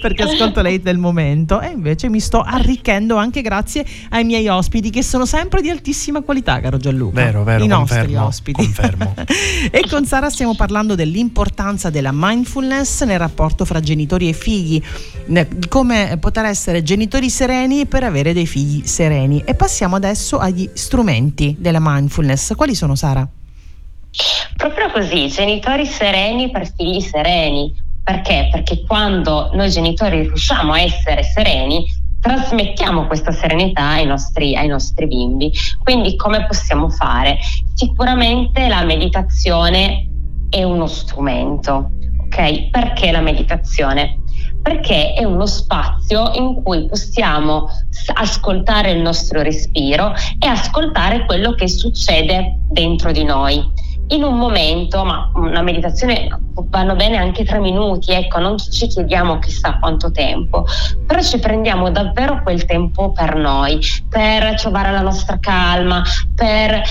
perché 0.00 0.22
ascolto 0.22 0.62
lei 0.62 0.80
del 0.80 0.98
momento 0.98 1.60
e 1.60 1.68
invece 1.68 2.08
mi 2.08 2.20
sto 2.20 2.40
arricchendo 2.40 3.16
anche 3.16 3.42
grazie 3.42 3.84
ai 4.10 4.24
miei 4.24 4.46
ospiti 4.48 4.90
che 4.90 5.02
sono 5.02 5.26
sempre 5.26 5.60
di 5.60 5.70
altissima 5.70 6.22
qualità, 6.22 6.60
caro 6.60 6.76
Gianluca. 6.76 7.22
Vero, 7.22 7.44
vero, 7.44 7.64
I 7.64 7.66
nostri 7.66 7.98
confermo, 7.98 8.26
ospiti. 8.26 8.62
confermo. 8.62 9.14
e 9.70 9.84
con 9.88 10.04
Sara 10.04 10.30
stiamo 10.30 10.54
parlando 10.54 10.94
dell'importanza 10.94 11.90
della 11.90 12.10
mindfulness 12.12 13.04
nel 13.04 13.18
rapporto 13.18 13.64
fra 13.64 13.80
genitori 13.80 14.28
e 14.28 14.32
figli, 14.32 14.80
come 15.68 16.16
poter 16.20 16.44
essere 16.44 16.82
genitori 16.82 17.30
sereni 17.30 17.86
per 17.86 18.04
avere 18.04 18.32
dei 18.32 18.46
figli 18.46 18.84
sereni. 18.84 19.15
E 19.44 19.54
passiamo 19.54 19.96
adesso 19.96 20.38
agli 20.38 20.68
strumenti 20.74 21.56
della 21.58 21.78
mindfulness. 21.80 22.54
Quali 22.54 22.74
sono, 22.74 22.94
Sara? 22.94 23.26
Proprio 24.56 24.90
così, 24.90 25.28
genitori 25.28 25.86
sereni 25.86 26.50
per 26.50 26.70
figli 26.70 27.00
sereni. 27.00 27.74
Perché? 28.02 28.48
Perché 28.52 28.84
quando 28.86 29.50
noi 29.54 29.70
genitori 29.70 30.20
riusciamo 30.20 30.72
a 30.72 30.80
essere 30.80 31.22
sereni, 31.22 31.86
trasmettiamo 32.20 33.06
questa 33.06 33.32
serenità 33.32 33.88
ai 33.88 34.06
nostri, 34.06 34.54
ai 34.54 34.68
nostri 34.68 35.06
bimbi. 35.06 35.50
Quindi 35.82 36.14
come 36.16 36.46
possiamo 36.46 36.90
fare? 36.90 37.38
Sicuramente 37.74 38.68
la 38.68 38.84
meditazione 38.84 40.08
è 40.50 40.62
uno 40.62 40.86
strumento, 40.86 41.90
ok? 42.26 42.70
Perché 42.70 43.10
la 43.10 43.20
meditazione? 43.20 44.20
Perché 44.62 45.12
è 45.14 45.24
uno 45.24 45.46
spazio 45.46 46.32
in 46.34 46.62
cui 46.62 46.86
possiamo 46.86 47.68
ascoltare 48.14 48.90
il 48.90 49.00
nostro 49.00 49.42
respiro 49.42 50.12
e 50.38 50.46
ascoltare 50.46 51.24
quello 51.24 51.54
che 51.54 51.68
succede 51.68 52.60
dentro 52.68 53.12
di 53.12 53.24
noi. 53.24 53.64
In 54.08 54.22
un 54.22 54.38
momento, 54.38 55.04
ma 55.04 55.30
una 55.34 55.62
meditazione 55.62 56.28
vanno 56.68 56.94
bene 56.94 57.16
anche 57.16 57.44
tre 57.44 57.58
minuti, 57.58 58.12
ecco, 58.12 58.38
non 58.38 58.56
ci 58.56 58.86
chiediamo 58.86 59.40
chissà 59.40 59.78
quanto 59.80 60.12
tempo, 60.12 60.64
però 61.04 61.20
ci 61.20 61.38
prendiamo 61.40 61.90
davvero 61.90 62.40
quel 62.42 62.64
tempo 62.66 63.10
per 63.10 63.34
noi, 63.34 63.80
per 64.08 64.54
trovare 64.60 64.92
la 64.92 65.00
nostra 65.00 65.38
calma, 65.40 66.04
per 66.34 66.72
eh, 66.72 66.82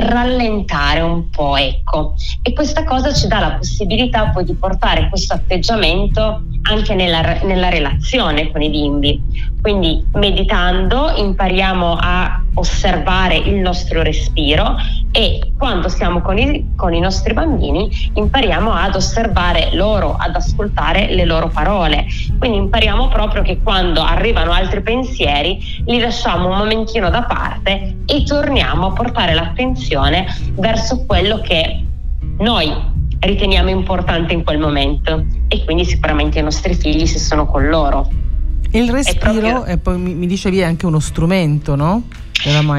rallentare 0.00 1.00
un 1.00 1.30
po', 1.30 1.56
ecco. 1.56 2.14
E 2.42 2.52
questa 2.52 2.84
cosa 2.84 3.14
ci 3.14 3.26
dà 3.28 3.38
la 3.38 3.52
possibilità 3.52 4.28
poi 4.28 4.44
di 4.44 4.54
portare 4.54 5.08
questo 5.08 5.34
atteggiamento 5.34 6.42
anche 6.62 6.94
nella, 6.94 7.38
nella 7.44 7.70
relazione 7.70 8.52
con 8.52 8.60
i 8.60 8.68
bimbi. 8.68 9.20
Quindi 9.60 10.06
meditando 10.12 11.12
impariamo 11.16 11.96
a 11.98 12.42
osservare 12.58 13.36
il 13.36 13.56
nostro 13.56 14.02
respiro 14.02 14.76
e 15.10 15.52
quando 15.56 15.88
siamo 15.88 16.20
con 16.20 16.38
i, 16.38 16.72
con 16.76 16.92
i 16.92 17.00
nostri 17.00 17.32
bambini 17.32 18.10
impariamo 18.14 18.72
ad 18.72 18.94
osservare 18.94 19.70
loro, 19.74 20.16
ad 20.18 20.34
ascoltare 20.34 21.12
le 21.12 21.24
loro 21.24 21.48
parole. 21.48 22.06
Quindi 22.38 22.58
impariamo 22.58 23.08
proprio 23.08 23.42
che 23.42 23.60
quando 23.62 24.02
arrivano 24.02 24.52
altri 24.52 24.82
pensieri 24.82 25.82
li 25.86 25.98
lasciamo 25.98 26.48
un 26.50 26.58
momentino 26.58 27.10
da 27.10 27.22
parte 27.22 27.96
e 28.06 28.22
torniamo 28.24 28.88
a 28.88 28.92
portare 28.92 29.34
l'attenzione 29.34 30.26
verso 30.54 31.04
quello 31.06 31.40
che 31.40 31.84
noi 32.38 32.96
riteniamo 33.20 33.68
importante 33.68 34.32
in 34.32 34.44
quel 34.44 34.58
momento 34.58 35.24
e 35.48 35.64
quindi 35.64 35.84
sicuramente 35.84 36.38
i 36.38 36.42
nostri 36.42 36.74
figli 36.74 37.06
se 37.06 37.18
sono 37.18 37.46
con 37.46 37.68
loro. 37.68 38.08
Il 38.70 38.90
respiro, 38.90 39.32
proprio- 39.32 39.64
e 39.64 39.78
poi 39.78 39.98
mi, 39.98 40.14
mi 40.14 40.26
dicevi 40.26 40.60
è 40.60 40.64
anche 40.64 40.86
uno 40.86 41.00
strumento, 41.00 41.74
no? 41.74 42.02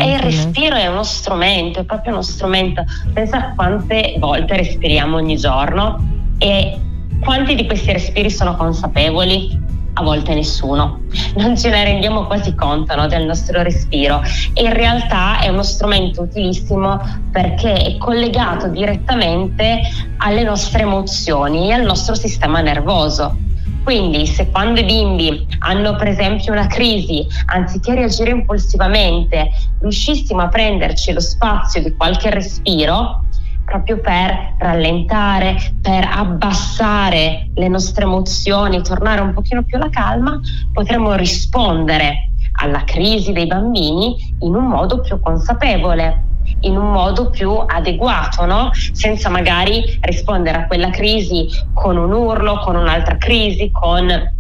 E 0.06 0.12
il 0.14 0.20
respiro 0.20 0.76
è 0.76 0.88
uno 0.88 1.04
strumento, 1.04 1.80
è 1.80 1.84
proprio 1.84 2.14
uno 2.14 2.22
strumento. 2.22 2.84
Pensa 3.14 3.38
a 3.38 3.54
quante 3.56 4.16
volte 4.18 4.56
respiriamo 4.56 5.18
ogni 5.18 5.36
giorno 5.36 6.18
e 6.38 6.80
quanti 7.20 7.56
di 7.56 7.66
questi 7.66 7.92
respiri 7.92 8.32
sono 8.32 8.56
consapevoli? 8.56 9.68
A 9.94 10.02
volte 10.04 10.34
nessuno. 10.34 11.02
Non 11.36 11.58
ce 11.58 11.70
ne 11.70 11.84
rendiamo 11.84 12.26
quasi 12.26 12.56
conto 12.56 12.96
no, 12.96 13.08
del 13.08 13.26
nostro 13.26 13.62
respiro 13.62 14.22
e 14.54 14.64
in 14.64 14.74
realtà 14.74 15.42
è 15.42 15.50
uno 15.50 15.64
strumento 15.64 16.22
utilissimo 16.22 17.02
perché 17.32 17.74
è 17.74 17.98
collegato 17.98 18.68
direttamente 18.70 19.82
alle 20.18 20.44
nostre 20.44 20.84
emozioni 20.84 21.70
e 21.70 21.74
al 21.74 21.84
nostro 21.84 22.16
sistema 22.16 22.62
nervoso. 22.62 23.36
Quindi 23.84 24.28
se 24.28 24.50
quando 24.50 24.82
i 24.82 24.84
bimbi 24.86 25.48
hanno 25.60 25.96
per 25.96 26.08
esempio 26.08 26.52
una 26.52 26.68
crisi, 26.68 27.26
anziché 27.46 27.96
reagire 27.96 28.32
impulsivamente, 28.32 29.50
riuscissimo 29.80 30.42
a 30.42 30.48
prenderci 30.48 31.12
lo 31.14 31.20
spazio 31.20 31.82
di 31.82 31.96
qualche 31.96 32.30
respiro, 32.30 33.26
proprio 33.66 34.00
per 34.00 34.56
rallentare, 34.58 35.56
per 35.82 36.08
abbassare 36.12 37.50
le 37.54 37.68
nostre 37.68 38.04
emozioni, 38.04 38.82
tornare 38.82 39.22
un 39.22 39.34
pochino 39.34 39.64
più 39.64 39.78
alla 39.78 39.90
calma, 39.90 40.40
potremo 40.74 41.14
rispondere 41.14 42.32
alla 42.62 42.84
crisi 42.84 43.32
dei 43.32 43.48
bambini 43.48 44.16
in 44.40 44.56
un 44.56 44.66
modo 44.66 45.00
più 45.02 45.20
consapevole 45.20 46.29
in 46.62 46.76
un 46.78 46.92
modo 46.92 47.30
più 47.30 47.52
adeguato, 47.66 48.46
no? 48.46 48.70
senza 48.74 49.30
magari 49.30 49.98
rispondere 50.02 50.58
a 50.60 50.68
quella 50.68 50.90
crisi 50.90 51.48
con 51.74 51.98
un 51.98 52.12
urlo, 52.12 52.60
con 52.60 52.76
un'altra 52.76 53.18
crisi, 53.18 53.70
con 53.72 54.38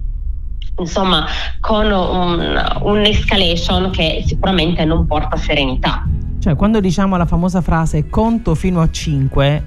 insomma 0.79 1.25
con 1.59 1.91
un, 1.91 2.79
un'escalation 2.83 3.89
che 3.91 4.23
sicuramente 4.25 4.85
non 4.85 5.05
porta 5.05 5.35
serenità. 5.37 6.03
Cioè, 6.39 6.55
quando 6.55 6.79
diciamo 6.79 7.17
la 7.17 7.25
famosa 7.25 7.61
frase 7.61 8.07
conto 8.09 8.55
fino 8.55 8.79
a 8.81 8.89
5 8.89 9.63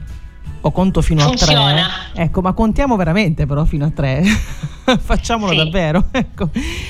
o 0.63 0.71
conto 0.71 1.03
fino 1.03 1.21
Funziona. 1.23 1.85
a 1.85 1.89
3, 2.15 2.23
ecco, 2.23 2.41
ma 2.41 2.53
contiamo 2.55 2.97
veramente 2.97 3.45
però 3.47 3.65
fino 3.65 3.85
a 3.85 3.91
3. 3.91 4.23
Facciamolo 5.01 5.51
Sì. 5.53 5.57
davvero, 5.59 6.05
ecco. 6.11 6.49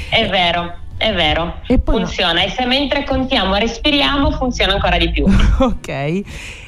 È 0.08 0.28
vero, 0.28 0.72
è 1.03 1.12
vero, 1.12 1.61
poi 1.66 1.98
no- 1.98 2.07
funziona 2.07 2.44
e 2.44 2.50
se 2.50 2.64
mentre 2.64 3.05
contiamo 3.05 3.57
respiriamo 3.57 4.30
funziona 4.30 4.74
ancora 4.74 4.96
di 4.96 5.11
più. 5.11 5.26
ok. 5.59 6.22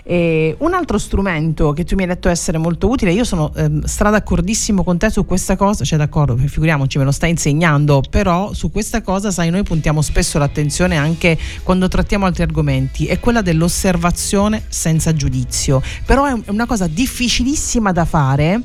E 0.07 0.55
un 0.59 0.75
altro 0.75 0.99
strumento 0.99 1.73
che 1.73 1.85
tu 1.85 1.95
mi 1.95 2.03
hai 2.03 2.09
detto 2.09 2.29
essere 2.29 2.59
molto 2.59 2.89
utile, 2.89 3.13
io 3.13 3.25
sono 3.25 3.53
ehm, 3.55 3.85
stra 3.85 4.11
d'accordissimo 4.11 4.85
con 4.85 4.99
te 4.99 5.09
su 5.09 5.25
questa 5.25 5.57
cosa, 5.57 5.85
cioè 5.85 5.97
d'accordo, 5.97 6.37
figuriamoci, 6.37 6.99
me 6.99 7.05
lo 7.05 7.13
stai 7.13 7.31
insegnando, 7.31 8.03
però 8.11 8.53
su 8.53 8.71
questa 8.71 9.01
cosa, 9.01 9.31
sai, 9.31 9.49
noi 9.51 9.63
puntiamo 9.63 10.03
spesso 10.03 10.39
l'attenzione 10.39 10.97
anche 10.99 11.39
quando 11.63 11.89
trattiamo 11.89 12.27
altri 12.27 12.43
argomenti, 12.43 13.07
è 13.07 13.19
quella 13.21 13.41
dell'osservazione 13.41 14.65
senza 14.69 15.15
giudizio, 15.15 15.81
però 16.05 16.27
è 16.27 16.35
una 16.49 16.67
cosa 16.67 16.87
difficilissima 16.87 17.93
da 17.93 18.05
fare. 18.05 18.61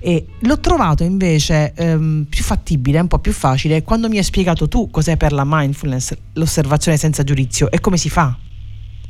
E 0.00 0.26
l'ho 0.40 0.60
trovato 0.60 1.02
invece 1.04 1.72
ehm, 1.74 2.26
più 2.28 2.42
fattibile, 2.42 3.00
un 3.00 3.08
po' 3.08 3.18
più 3.18 3.32
facile, 3.32 3.82
quando 3.82 4.08
mi 4.08 4.18
hai 4.18 4.24
spiegato 4.24 4.68
tu 4.68 4.90
cos'è 4.90 5.16
per 5.16 5.32
la 5.32 5.44
mindfulness 5.44 6.14
l'osservazione 6.34 6.96
senza 6.96 7.22
giudizio 7.24 7.70
e 7.70 7.80
come 7.80 7.96
si 7.96 8.10
fa. 8.10 8.36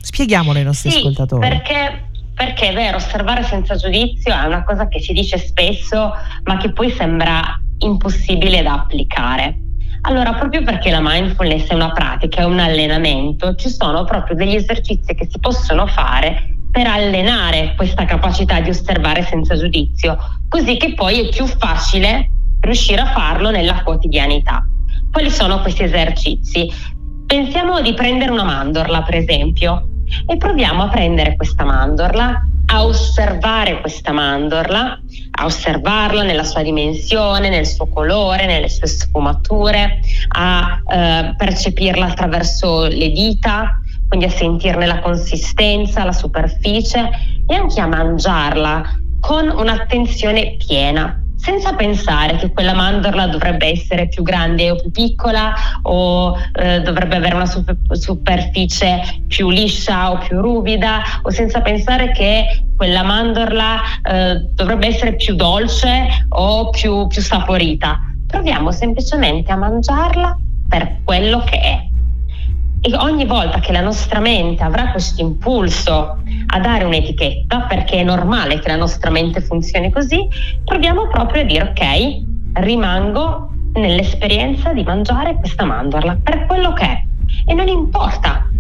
Spieghiamolo 0.01 0.59
ai 0.59 0.65
nostri 0.65 0.91
Sì, 0.91 0.99
ascoltatori. 0.99 1.49
Perché, 1.49 2.11
perché 2.35 2.69
è 2.69 2.75
vero, 2.75 2.97
osservare 2.97 3.43
senza 3.43 3.75
giudizio 3.77 4.33
è 4.35 4.47
una 4.47 4.65
cosa 4.65 4.87
che 4.89 5.01
si 5.01 5.13
dice 5.13 5.39
spesso, 5.39 6.13
ma 6.45 6.57
che 6.59 6.73
poi 6.73 6.91
sembra 6.91 7.59
impossibile 7.79 8.63
da 8.63 8.75
applicare. 8.75 9.59
Allora, 10.03 10.35
proprio 10.35 10.63
perché 10.63 10.91
la 10.91 11.01
mindfulness 11.01 11.69
è 11.69 11.75
una 11.75 11.91
pratica, 11.93 12.43
è 12.43 12.45
un 12.45 12.59
allenamento, 12.59 13.55
ci 13.55 13.71
sono 13.71 14.05
proprio 14.05 14.37
degli 14.37 14.55
esercizi 14.55 15.15
che 15.15 15.27
si 15.31 15.39
possono 15.39 15.87
fare 15.87 16.54
per 16.75 16.89
allenare 16.89 17.75
questa 17.77 18.05
capacità 18.05 18.59
di 18.59 18.69
osservare 18.69 19.23
senza 19.23 19.57
giudizio, 19.57 20.19
così 20.49 20.77
che 20.77 20.95
poi 20.95 21.21
è 21.21 21.29
più 21.29 21.47
facile 21.47 22.29
riuscire 22.63 23.01
a 23.01 23.13
farlo 23.13 23.51
nella 23.53 23.85
quotidianità. 23.85 24.67
Quali 25.13 25.31
sono 25.31 25.61
questi 25.61 25.85
esercizi? 25.85 26.69
Pensiamo 27.27 27.81
di 27.81 27.95
prendere 27.95 28.33
una 28.33 28.43
mandorla, 28.43 29.03
per 29.03 29.15
esempio, 29.15 29.87
e 30.27 30.37
proviamo 30.37 30.83
a 30.83 30.89
prendere 30.89 31.37
questa 31.37 31.63
mandorla, 31.63 32.45
a 32.67 32.85
osservare 32.85 33.81
questa 33.81 34.11
mandorla, 34.11 35.01
a 35.31 35.45
osservarla 35.45 36.25
nella 36.25 36.43
sua 36.43 36.63
dimensione, 36.63 37.51
nel 37.51 37.69
suo 37.69 37.87
colore, 37.87 38.47
nelle 38.47 38.69
sue 38.69 38.89
sfumature, 38.89 40.01
a 40.31 40.83
eh, 40.89 41.35
percepirla 41.37 42.07
attraverso 42.07 42.89
le 42.89 43.11
dita, 43.11 43.79
quindi 44.15 44.33
a 44.33 44.37
sentirne 44.37 44.87
la 44.87 45.01
consistenza, 45.01 46.05
la 46.05 46.13
superficie 46.13 47.11
e 47.49 47.55
anche 47.55 47.81
a 47.81 47.89
mangiarla 47.89 48.99
con 49.19 49.49
un'attenzione 49.49 50.57
piena. 50.65 51.19
senza 51.37 51.75
pensare 51.75 52.37
che 52.37 52.53
quella 52.53 52.73
mandorla 52.73 53.27
dovrebbe 53.27 53.67
essere 53.67 54.09
più 54.09 54.23
grande 54.23 54.71
o 54.71 54.77
più 54.77 54.91
piccola 54.91 55.53
o 55.83 56.39
eh, 56.55 56.81
dovrebbe 56.81 57.17
avere 57.17 57.35
una 57.35 57.45
super- 57.45 57.77
superficie 57.91 59.03
più 59.27 59.51
liscia 59.51 60.11
o 60.11 60.19
più 60.19 60.41
ruvida 60.41 61.03
o 61.21 61.31
senza 61.31 61.61
pensare 61.61 62.13
che 62.13 62.65
quella 62.75 63.03
mandorla 63.03 63.79
eh, 64.03 64.49
dovrebbe 64.55 64.87
essere 64.87 65.17
più 65.17 65.35
dolce 65.35 66.07
o 66.31 66.71
più, 66.71 67.09
più 67.09 67.21
saporita. 67.21 67.99
Proviamo 68.27 68.71
semplicemente 68.71 69.53
a 69.53 69.57
mangiarla 69.57 70.39
per 70.67 71.01
quello 71.05 71.41
che 71.41 71.61
è. 71.61 71.93
E 72.87 72.95
ogni 72.97 73.25
volta 73.25 73.61
che 73.61 73.73
la 73.73 73.81
nostra 73.81 74.21
mente 74.21 74.63
avrà 74.63 74.91
questo 74.91 75.23
impulso 75.23 76.19
a 76.49 76.61
dare 76.61 76.85
un'etichetta, 76.85 77.63
perché 77.63 78.01
è 78.01 78.05
normale 78.05 78.59
che 78.59 78.69
la 78.69 78.77
nostra 78.77 79.09
mente 79.09 79.41
funzioni 79.41 79.91
così, 79.91 80.29
proviamo 80.63 81.09
proprio 81.09 81.41
a 81.41 81.45
dire 81.47 81.63
ok, 81.63 82.61
rimango 82.61 83.49
nell'esperienza 83.73 84.75
di 84.75 84.83
mangiare 84.83 85.35
questa 85.37 85.65
mandorla 85.65 86.19
per 86.23 86.45
quello 86.45 86.75
che 86.75 86.85
è. 86.85 87.03
E 87.47 87.55
non 87.55 87.69
importa 87.69 88.51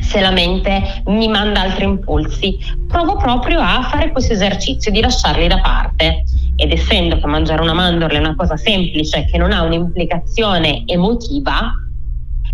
se 0.00 0.20
la 0.22 0.30
mente 0.30 1.02
mi 1.08 1.28
manda 1.28 1.60
altri 1.60 1.84
impulsi, 1.84 2.56
provo 2.88 3.16
proprio 3.16 3.60
a 3.60 3.82
fare 3.90 4.10
questo 4.10 4.32
esercizio 4.32 4.90
di 4.90 5.02
lasciarli 5.02 5.48
da 5.48 5.60
parte. 5.60 6.24
Ed 6.56 6.72
essendo 6.72 7.18
che 7.18 7.26
mangiare 7.26 7.60
una 7.60 7.74
mandorla 7.74 8.16
è 8.16 8.20
una 8.20 8.34
cosa 8.34 8.56
semplice 8.56 9.26
che 9.26 9.36
non 9.36 9.52
ha 9.52 9.60
un'implicazione 9.64 10.84
emotiva, 10.86 11.74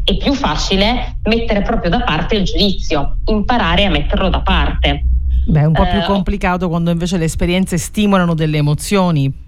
è 0.04 0.16
più 0.16 0.34
facile 0.34 1.16
mettere 1.24 1.62
proprio 1.62 1.90
da 1.90 2.00
parte 2.02 2.36
il 2.36 2.44
giudizio, 2.44 3.16
imparare 3.26 3.86
a 3.86 3.90
metterlo 3.90 4.28
da 4.28 4.40
parte. 4.40 5.04
Beh, 5.46 5.60
è 5.60 5.64
un 5.64 5.72
po' 5.72 5.86
più 5.86 5.98
Eh, 5.98 6.04
complicato 6.04 6.68
quando 6.68 6.90
invece 6.90 7.16
le 7.16 7.24
esperienze 7.24 7.78
stimolano 7.78 8.34
delle 8.34 8.58
emozioni. 8.58 9.42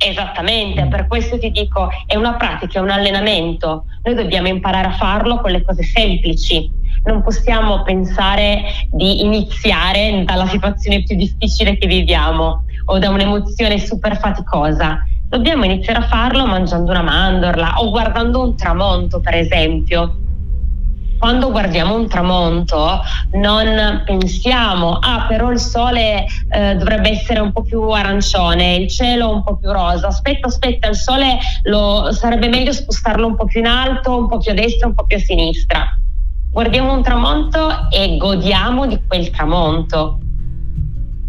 Esattamente, 0.00 0.86
per 0.86 1.06
questo 1.06 1.38
ti 1.38 1.50
dico, 1.50 1.88
è 2.06 2.14
una 2.14 2.34
pratica, 2.34 2.78
è 2.78 2.82
un 2.82 2.90
allenamento. 2.90 3.84
Noi 4.04 4.14
dobbiamo 4.14 4.48
imparare 4.48 4.88
a 4.88 4.92
farlo 4.92 5.40
con 5.40 5.50
le 5.50 5.62
cose 5.62 5.82
semplici. 5.82 6.70
Non 7.04 7.22
possiamo 7.22 7.82
pensare 7.82 8.62
di 8.90 9.22
iniziare 9.22 10.22
dalla 10.24 10.46
situazione 10.46 11.02
più 11.02 11.16
difficile 11.16 11.76
che 11.78 11.86
viviamo 11.86 12.64
o 12.86 12.98
da 12.98 13.10
un'emozione 13.10 13.78
super 13.78 14.18
faticosa. 14.18 15.02
Dobbiamo 15.28 15.66
iniziare 15.66 15.98
a 15.98 16.06
farlo 16.06 16.46
mangiando 16.46 16.90
una 16.90 17.02
mandorla 17.02 17.80
o 17.80 17.90
guardando 17.90 18.42
un 18.42 18.56
tramonto, 18.56 19.20
per 19.20 19.34
esempio. 19.34 20.16
Quando 21.18 21.50
guardiamo 21.50 21.96
un 21.96 22.08
tramonto 22.08 23.02
non 23.32 24.02
pensiamo, 24.06 24.96
ah 24.96 25.26
però 25.28 25.50
il 25.50 25.58
sole 25.58 26.24
eh, 26.50 26.76
dovrebbe 26.76 27.10
essere 27.10 27.40
un 27.40 27.52
po' 27.52 27.60
più 27.60 27.82
arancione, 27.90 28.76
il 28.76 28.88
cielo 28.88 29.28
un 29.28 29.42
po' 29.42 29.56
più 29.56 29.70
rosa, 29.70 30.06
aspetta, 30.06 30.46
aspetta, 30.46 30.88
il 30.88 30.96
sole 30.96 31.36
lo, 31.64 32.10
sarebbe 32.12 32.48
meglio 32.48 32.72
spostarlo 32.72 33.26
un 33.26 33.36
po' 33.36 33.44
più 33.44 33.60
in 33.60 33.66
alto, 33.66 34.16
un 34.16 34.28
po' 34.28 34.38
più 34.38 34.52
a 34.52 34.54
destra, 34.54 34.86
un 34.86 34.94
po' 34.94 35.04
più 35.04 35.18
a 35.18 35.20
sinistra. 35.20 35.98
Guardiamo 36.50 36.94
un 36.94 37.02
tramonto 37.02 37.90
e 37.90 38.16
godiamo 38.16 38.86
di 38.86 38.98
quel 39.06 39.28
tramonto. 39.28 40.20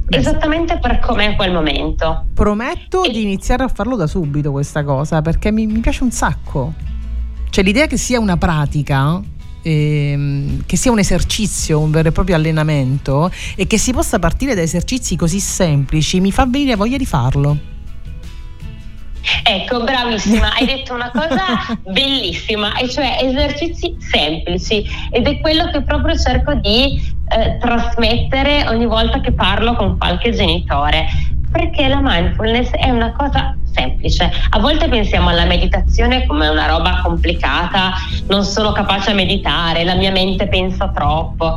Esattamente 0.10 0.80
per 0.80 1.00
com'è 1.00 1.36
quel 1.36 1.52
momento. 1.52 2.26
Prometto 2.34 3.02
di 3.10 3.22
iniziare 3.22 3.64
a 3.64 3.68
farlo 3.68 3.96
da 3.96 4.08
subito 4.08 4.52
questa 4.52 4.84
cosa 4.84 5.22
perché 5.22 5.52
mi, 5.52 5.68
mi 5.68 5.80
piace 5.80 6.04
un 6.04 6.12
sacco. 6.12 6.74
Cioè 7.50 7.64
l'idea 7.64 7.88
che 7.88 7.98
sia 7.98 8.20
una 8.20 8.38
pratica, 8.38 9.22
ehm, 9.62 10.64
che 10.66 10.78
sia 10.78 10.92
un 10.92 11.00
esercizio, 11.00 11.80
un 11.80 11.92
vero 11.92 12.10
e 12.10 12.12
proprio 12.12 12.36
allenamento 12.36 13.32
e 13.56 13.68
che 13.68 13.78
si 13.78 13.92
possa 13.92 14.20
partire 14.20 14.56
da 14.56 14.62
esercizi 14.62 15.16
così 15.16 15.40
semplici 15.40 16.20
mi 16.20 16.32
fa 16.32 16.46
venire 16.46 16.76
voglia 16.76 16.98
di 16.98 17.06
farlo. 17.06 17.58
Ecco, 19.44 19.84
bravissima, 19.84 20.54
hai 20.54 20.66
detto 20.66 20.94
una 20.94 21.12
cosa 21.12 21.78
bellissima, 21.86 22.76
e 22.76 22.90
cioè 22.90 23.18
esercizi 23.22 23.96
semplici 24.00 24.86
ed 25.12 25.28
è 25.28 25.40
quello 25.40 25.70
che 25.72 25.82
proprio 25.82 26.16
cerco 26.16 26.54
di 26.56 27.02
eh, 27.30 27.58
trasmettere 27.60 28.68
ogni 28.68 28.86
volta 28.86 29.22
che 29.22 29.32
parlo 29.32 29.76
con 29.76 29.98
qualche 29.98 30.32
genitore, 30.32 31.08
perché 31.52 31.88
la 31.88 32.00
mindfulness 32.02 32.72
è 32.72 32.90
una 32.90 33.12
cosa 33.14 33.56
semplice. 33.72 34.32
A 34.50 34.60
volte 34.60 34.88
pensiamo 34.88 35.30
alla 35.30 35.46
meditazione 35.46 36.26
come 36.26 36.48
una 36.48 36.68
roba 36.68 37.02
complicata, 37.04 37.94
non 38.28 38.44
sono 38.44 38.72
capace 38.72 39.12
a 39.12 39.14
meditare, 39.14 39.84
la 39.84 39.96
mia 39.96 40.12
mente 40.12 40.48
pensa 40.48 40.90
troppo 40.90 41.56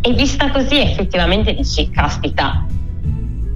e 0.00 0.12
vista 0.12 0.50
così 0.50 0.78
effettivamente 0.80 1.54
dici, 1.54 1.90
caspita, 1.90 2.64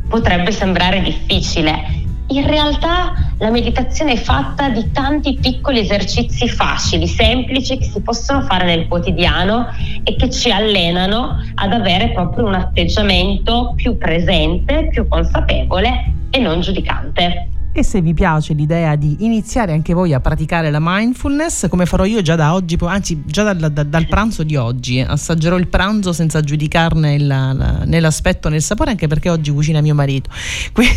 potrebbe 0.08 0.50
sembrare 0.50 1.02
difficile. 1.02 2.06
In 2.30 2.46
realtà 2.46 3.14
la 3.38 3.48
meditazione 3.50 4.12
è 4.12 4.16
fatta 4.16 4.68
di 4.68 4.90
tanti 4.92 5.38
piccoli 5.40 5.78
esercizi 5.78 6.46
facili, 6.46 7.06
semplici, 7.06 7.78
che 7.78 7.84
si 7.86 8.02
possono 8.02 8.42
fare 8.42 8.66
nel 8.66 8.86
quotidiano 8.86 9.68
e 10.04 10.14
che 10.14 10.28
ci 10.28 10.50
allenano 10.50 11.36
ad 11.54 11.72
avere 11.72 12.12
proprio 12.12 12.44
un 12.46 12.54
atteggiamento 12.54 13.72
più 13.76 13.96
presente, 13.96 14.88
più 14.88 15.08
consapevole 15.08 16.16
e 16.28 16.38
non 16.38 16.60
giudicante. 16.60 17.47
E 17.70 17.82
se 17.84 18.00
vi 18.00 18.14
piace 18.14 18.54
l'idea 18.54 18.96
di 18.96 19.18
iniziare 19.20 19.70
anche 19.72 19.94
voi 19.94 20.12
a 20.12 20.18
praticare 20.18 20.68
la 20.72 20.78
mindfulness, 20.80 21.68
come 21.68 21.86
farò 21.86 22.04
io 22.04 22.20
già 22.22 22.34
da 22.34 22.52
oggi, 22.54 22.76
anzi 22.80 23.22
già 23.24 23.44
dal, 23.44 23.70
dal- 23.72 23.86
dal 23.86 24.08
pranzo 24.08 24.42
di 24.42 24.56
oggi, 24.56 24.98
eh, 24.98 25.04
assaggerò 25.06 25.56
il 25.56 25.68
pranzo 25.68 26.12
senza 26.12 26.40
giudicarne 26.40 27.14
il- 27.14 27.26
la- 27.28 27.52
né 27.84 28.00
l'aspetto 28.00 28.48
né 28.48 28.56
il 28.56 28.62
sapore, 28.62 28.90
anche 28.90 29.06
perché 29.06 29.30
oggi 29.30 29.52
cucina 29.52 29.80
mio 29.80 29.94
marito. 29.94 30.28
Qui- 30.74 30.88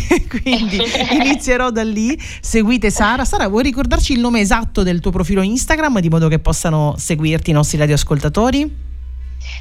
Quindi 0.42 0.80
inizierò 1.22 1.70
da 1.70 1.84
lì. 1.84 2.18
Seguite 2.40 2.90
Sara. 2.90 3.24
Sara, 3.24 3.46
vuoi 3.46 3.62
ricordarci 3.62 4.14
il 4.14 4.18
nome 4.20 4.40
esatto 4.40 4.82
del 4.82 4.98
tuo 4.98 5.12
profilo 5.12 5.42
Instagram 5.42 6.00
di 6.00 6.08
modo 6.08 6.26
che 6.26 6.40
possano 6.40 6.94
seguirti 6.96 7.50
i 7.50 7.52
nostri 7.52 7.78
radioascoltatori? 7.78 8.76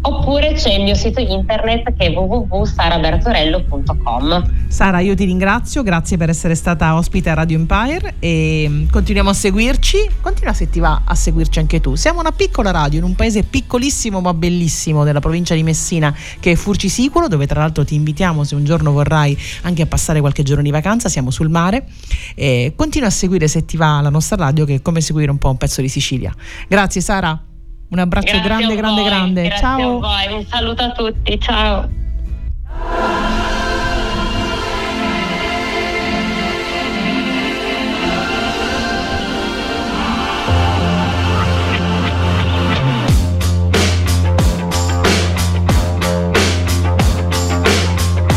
Oppure 0.00 0.52
c'è 0.52 0.74
il 0.74 0.84
mio 0.84 0.94
sito 0.94 1.18
internet 1.20 1.92
che 1.96 2.06
è 2.06 2.10
www.sarabertorello.com. 2.10 4.66
Sara, 4.68 5.00
io 5.00 5.16
ti 5.16 5.24
ringrazio, 5.24 5.82
grazie 5.82 6.16
per 6.16 6.28
essere 6.28 6.54
stata 6.54 6.94
ospite 6.94 7.30
a 7.30 7.34
Radio 7.34 7.58
Empire 7.58 8.14
e 8.18 8.66
mm, 8.68 8.88
continuiamo 8.90 9.30
a 9.30 9.34
seguirci. 9.34 10.08
Continua 10.20 10.52
se 10.52 10.68
ti 10.70 10.78
va 10.78 11.02
a 11.04 11.14
seguirci 11.14 11.58
anche 11.58 11.80
tu. 11.80 11.96
Siamo 11.96 12.20
una 12.20 12.32
piccola 12.32 12.70
radio 12.70 12.98
in 12.98 13.04
un 13.04 13.14
paese 13.14 13.42
piccolissimo 13.42 14.20
ma 14.20 14.34
bellissimo 14.34 15.04
della 15.04 15.20
provincia 15.20 15.54
di 15.54 15.62
Messina 15.62 16.14
che 16.38 16.52
è 16.52 16.54
Furcisicolo, 16.54 17.26
dove 17.26 17.46
tra 17.46 17.60
l'altro 17.60 17.82
ti 17.84 17.94
invitiamo 17.94 18.44
se 18.44 18.54
un 18.54 18.64
giorno 18.64 18.92
vorrai 18.92 19.36
anche 19.62 19.82
a 19.82 19.86
passare 19.86 20.20
qualche 20.20 20.44
giorno 20.44 20.62
di 20.62 20.70
vacanza, 20.70 21.08
siamo 21.08 21.30
sul 21.30 21.48
mare. 21.48 21.86
E 22.34 22.74
continua 22.76 23.08
a 23.08 23.12
seguire 23.12 23.48
se 23.48 23.64
ti 23.64 23.76
va 23.76 24.00
la 24.00 24.10
nostra 24.10 24.36
radio 24.36 24.64
che 24.64 24.76
è 24.76 24.82
come 24.82 25.00
seguire 25.00 25.30
un 25.30 25.38
po' 25.38 25.50
un 25.50 25.56
pezzo 25.56 25.80
di 25.80 25.88
Sicilia. 25.88 26.32
Grazie 26.68 27.00
Sara. 27.00 27.47
Un 27.90 27.98
abbraccio 27.98 28.38
Grazie 28.38 28.48
grande, 28.48 28.76
grande, 28.76 29.00
voi, 29.00 29.10
grande. 29.10 29.54
Ciao. 29.56 29.96
a 29.96 30.00
voi, 30.00 30.34
un 30.34 30.44
saluto 30.44 30.82
a 30.82 30.90
tutti, 30.92 31.40
ciao. 31.40 31.88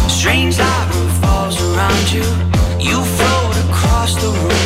Strange 0.07 0.57
light 0.59 0.91
falls 1.19 1.59
around 1.61 2.11
you. 2.13 2.23
You 2.79 3.03
float 3.03 3.57
across 3.67 4.15
the 4.15 4.29
room. 4.29 4.60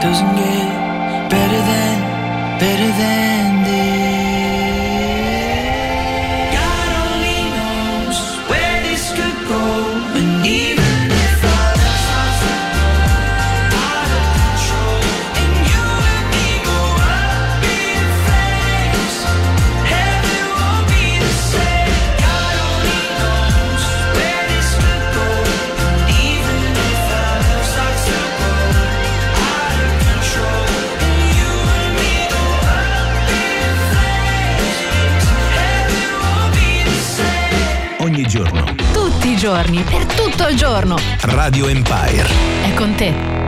doesn't 0.00 0.36
get 0.36 0.47
Radio 41.48 41.66
Empire. 41.66 42.28
È 42.62 42.74
con 42.74 42.94
te. 42.94 43.47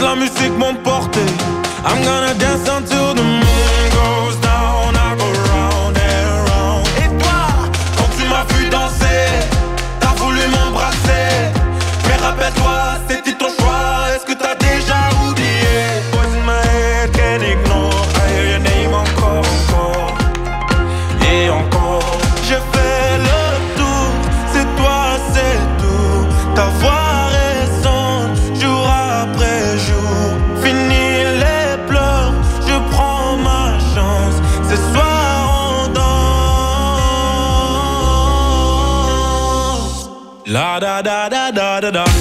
la 0.00 0.14
musique 0.14 0.56
m'emporter. 0.58 1.26
I'm 1.84 2.02
gonna 2.04 2.34
dance 2.34 2.68
until 2.68 3.14
the 3.14 3.49
da 41.80 41.90
da 41.90 42.04
da 42.04 42.19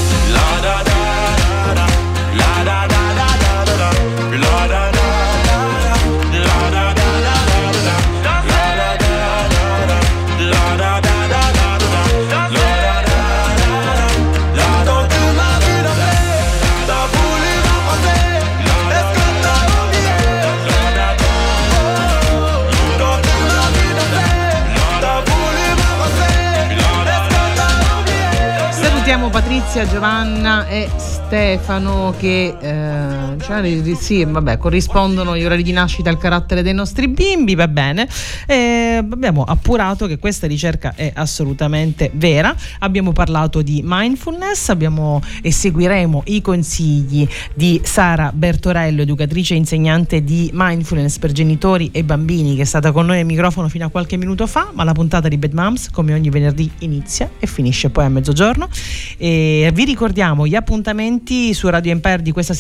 Salutiamo 29.70 29.80
Patrizia, 29.80 29.86
Giovanna 29.86 30.68
e 30.68 30.90
Stefano 30.98 32.14
che 32.18 32.56
eh, 32.70 33.38
cioè, 33.42 33.96
sì, 33.96 34.24
vabbè, 34.24 34.58
corrispondono 34.58 35.36
gli 35.36 35.44
orari 35.44 35.64
di 35.64 35.72
nascita 35.72 36.10
al 36.10 36.18
carattere 36.18 36.62
dei 36.62 36.74
nostri 36.74 37.08
bimbi, 37.08 37.56
va 37.56 37.68
bene. 37.68 38.08
Eh, 38.46 38.98
abbiamo 39.12 39.44
appurato 39.44 40.06
che 40.06 40.20
questa 40.20 40.46
ricerca 40.46 40.94
è 40.96 41.12
assolutamente 41.16 42.12
vera. 42.14 42.56
Abbiamo 42.80 43.12
parlato 43.12 43.62
di 43.62 43.82
mindfulness, 43.84 44.70
abbiamo 44.70 45.22
e 45.42 45.52
seguiremo 45.52 46.24
i 46.26 46.42
consigli 46.42 47.28
di 47.56 47.82
Sara 47.84 48.32
Bertorello, 48.34 49.02
educatrice 49.02 49.56
e 49.56 49.58
insegnante 49.58 50.24
di 50.24 50.52
mindfulness 50.54 51.18
per 51.18 51.32
genitori 51.32 51.90
e 51.92 52.04
bambini, 52.04 52.56
che 52.56 52.62
è 52.62 52.66
stata 52.66 52.92
con 52.92 53.08
noi 53.08 53.20
al 53.20 53.26
microfono 53.26 53.68
fino 53.68 53.86
a 53.86 53.90
qualche 53.90 54.18
minuto 54.18 54.46
fa, 54.46 54.70
ma 54.74 54.84
la 54.84 54.94
puntata 54.94 55.28
di 55.28 55.38
Bad 55.38 55.54
Moms, 55.54 55.90
come 55.90 56.14
ogni 56.14 56.30
venerdì, 56.30 56.70
inizia 56.80 57.30
e 57.40 57.48
finisce 57.48 57.90
poi 57.90 58.06
a 58.06 58.10
mezzogiorno. 58.10 58.70
E 59.18 59.72
vi 59.74 59.86
ricordiamo 59.86 60.46
gli 60.46 60.56
appuntamenti 60.56 61.54
su 61.54 61.68
Radio 61.68 61.92
Empire 61.92 62.22
di 62.22 62.32
questa 62.32 62.54
settimana. 62.54 62.59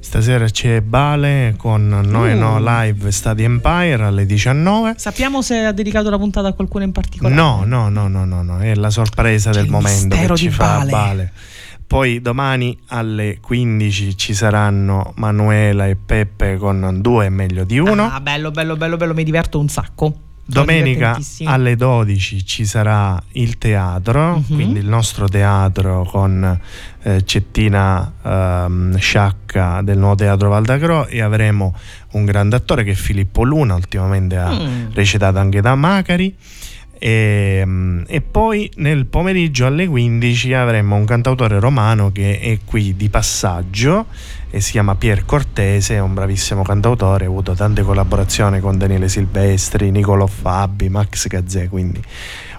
Stasera 0.00 0.46
c'è 0.46 0.80
Bale 0.80 1.54
con 1.56 1.88
Noi 1.88 2.32
Uh. 2.34 2.38
No 2.38 2.58
Live 2.58 3.10
Stadi 3.10 3.44
Empire 3.44 4.02
alle 4.02 4.26
19. 4.26 4.94
Sappiamo 4.96 5.42
se 5.42 5.64
ha 5.64 5.72
dedicato 5.72 6.10
la 6.10 6.18
puntata 6.18 6.48
a 6.48 6.52
qualcuno 6.52 6.84
in 6.84 6.92
particolare. 6.92 7.34
No, 7.34 7.62
no, 7.64 7.88
no, 7.88 8.08
no, 8.08 8.24
no, 8.24 8.42
no, 8.42 8.58
è 8.58 8.74
la 8.74 8.90
sorpresa 8.90 9.50
del 9.50 9.68
momento 9.68 10.16
che 10.16 10.34
ci 10.36 10.50
fa 10.50 10.78
Bale. 10.78 10.90
Bale. 10.90 11.32
Poi 11.86 12.20
domani 12.20 12.76
alle 12.88 13.38
15 13.40 14.16
ci 14.16 14.34
saranno 14.34 15.12
Manuela 15.16 15.86
e 15.86 15.96
Peppe 15.96 16.56
con 16.56 16.98
due 17.00 17.28
meglio 17.28 17.64
di 17.64 17.78
uno. 17.78 18.10
Ah, 18.10 18.20
bello, 18.20 18.50
bello, 18.50 18.76
bello, 18.76 18.96
bello, 18.96 19.14
mi 19.14 19.22
diverto 19.22 19.58
un 19.58 19.68
sacco. 19.68 20.14
Domenica 20.46 21.18
alle 21.44 21.74
12 21.76 22.44
ci 22.44 22.64
sarà 22.66 23.20
il 23.32 23.56
teatro, 23.58 24.36
Mhm. 24.36 24.54
quindi 24.54 24.78
il 24.78 24.86
nostro 24.86 25.26
teatro 25.26 26.04
con 26.04 26.60
eh, 27.02 27.24
Cettina 27.24 28.12
ehm, 28.22 28.96
Sciacca 28.98 29.80
del 29.82 29.98
nuovo 29.98 30.14
teatro 30.16 30.48
Valdagro 30.50 31.06
e 31.06 31.20
avremo 31.22 31.74
un 32.12 32.24
grande 32.24 32.56
attore 32.56 32.84
che 32.84 32.90
è 32.92 32.94
Filippo 32.94 33.42
Luna, 33.42 33.74
ultimamente 33.74 34.36
ha 34.36 34.52
Mm. 34.52 34.86
recitato 34.92 35.38
anche 35.38 35.60
da 35.60 35.74
Macari. 35.74 36.34
E, 37.04 37.62
mm, 37.62 38.04
e 38.06 38.22
poi 38.22 38.70
nel 38.76 39.04
pomeriggio 39.04 39.66
alle 39.66 39.86
15 39.86 40.54
avremo 40.54 40.96
un 40.96 41.04
cantautore 41.04 41.60
romano 41.60 42.10
che 42.10 42.40
è 42.40 42.58
qui 42.64 42.96
di 42.96 43.10
passaggio 43.10 44.06
e 44.48 44.62
si 44.62 44.70
chiama 44.70 44.94
Pier 44.94 45.26
Cortese, 45.26 45.96
è 45.96 46.00
un 46.00 46.14
bravissimo 46.14 46.62
cantautore, 46.62 47.26
ha 47.26 47.28
avuto 47.28 47.52
tante 47.52 47.82
collaborazioni 47.82 48.58
con 48.58 48.78
Daniele 48.78 49.10
Silvestri, 49.10 49.90
Nicolò 49.90 50.26
Fabi, 50.26 50.88
Max 50.88 51.26
Gazzè, 51.26 51.68
quindi 51.68 52.00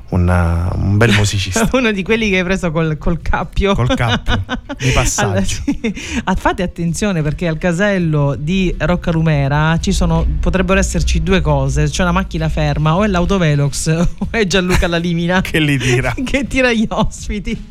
una- 0.09 0.71
un 0.75 0.97
bel 0.97 1.11
musicista. 1.13 1.67
Uno 1.73 1.91
di 1.91 2.03
quelli 2.03 2.29
che 2.29 2.37
hai 2.37 2.43
preso 2.43 2.71
col, 2.71 2.97
col 2.97 3.21
cappio. 3.21 3.73
Col 3.73 3.93
cappio, 3.95 4.43
di 4.77 4.89
passaggio. 4.91 5.29
Allora, 5.29 5.43
sì. 5.43 5.93
Ah, 6.25 6.35
fate 6.35 6.63
attenzione 6.63 7.21
perché 7.21 7.47
al 7.47 7.57
casello 7.57 8.35
di 8.37 8.73
Roccalumera 8.77 9.77
ci 9.79 9.91
sono, 9.91 10.25
potrebbero 10.39 10.79
esserci 10.79 11.23
due 11.23 11.41
cose: 11.41 11.89
c'è 11.89 12.03
una 12.03 12.11
macchina 12.11 12.49
ferma, 12.49 12.95
o 12.95 13.03
è 13.03 13.07
l'autovelox 13.07 13.87
o 14.17 14.27
è 14.29 14.45
Gianluca 14.45 14.87
Lalimina. 14.87 15.41
che 15.45 15.59
li 15.59 15.77
tira. 15.77 16.13
che 16.23 16.45
tira 16.47 16.71
gli 16.71 16.85
ospiti. 16.87 17.65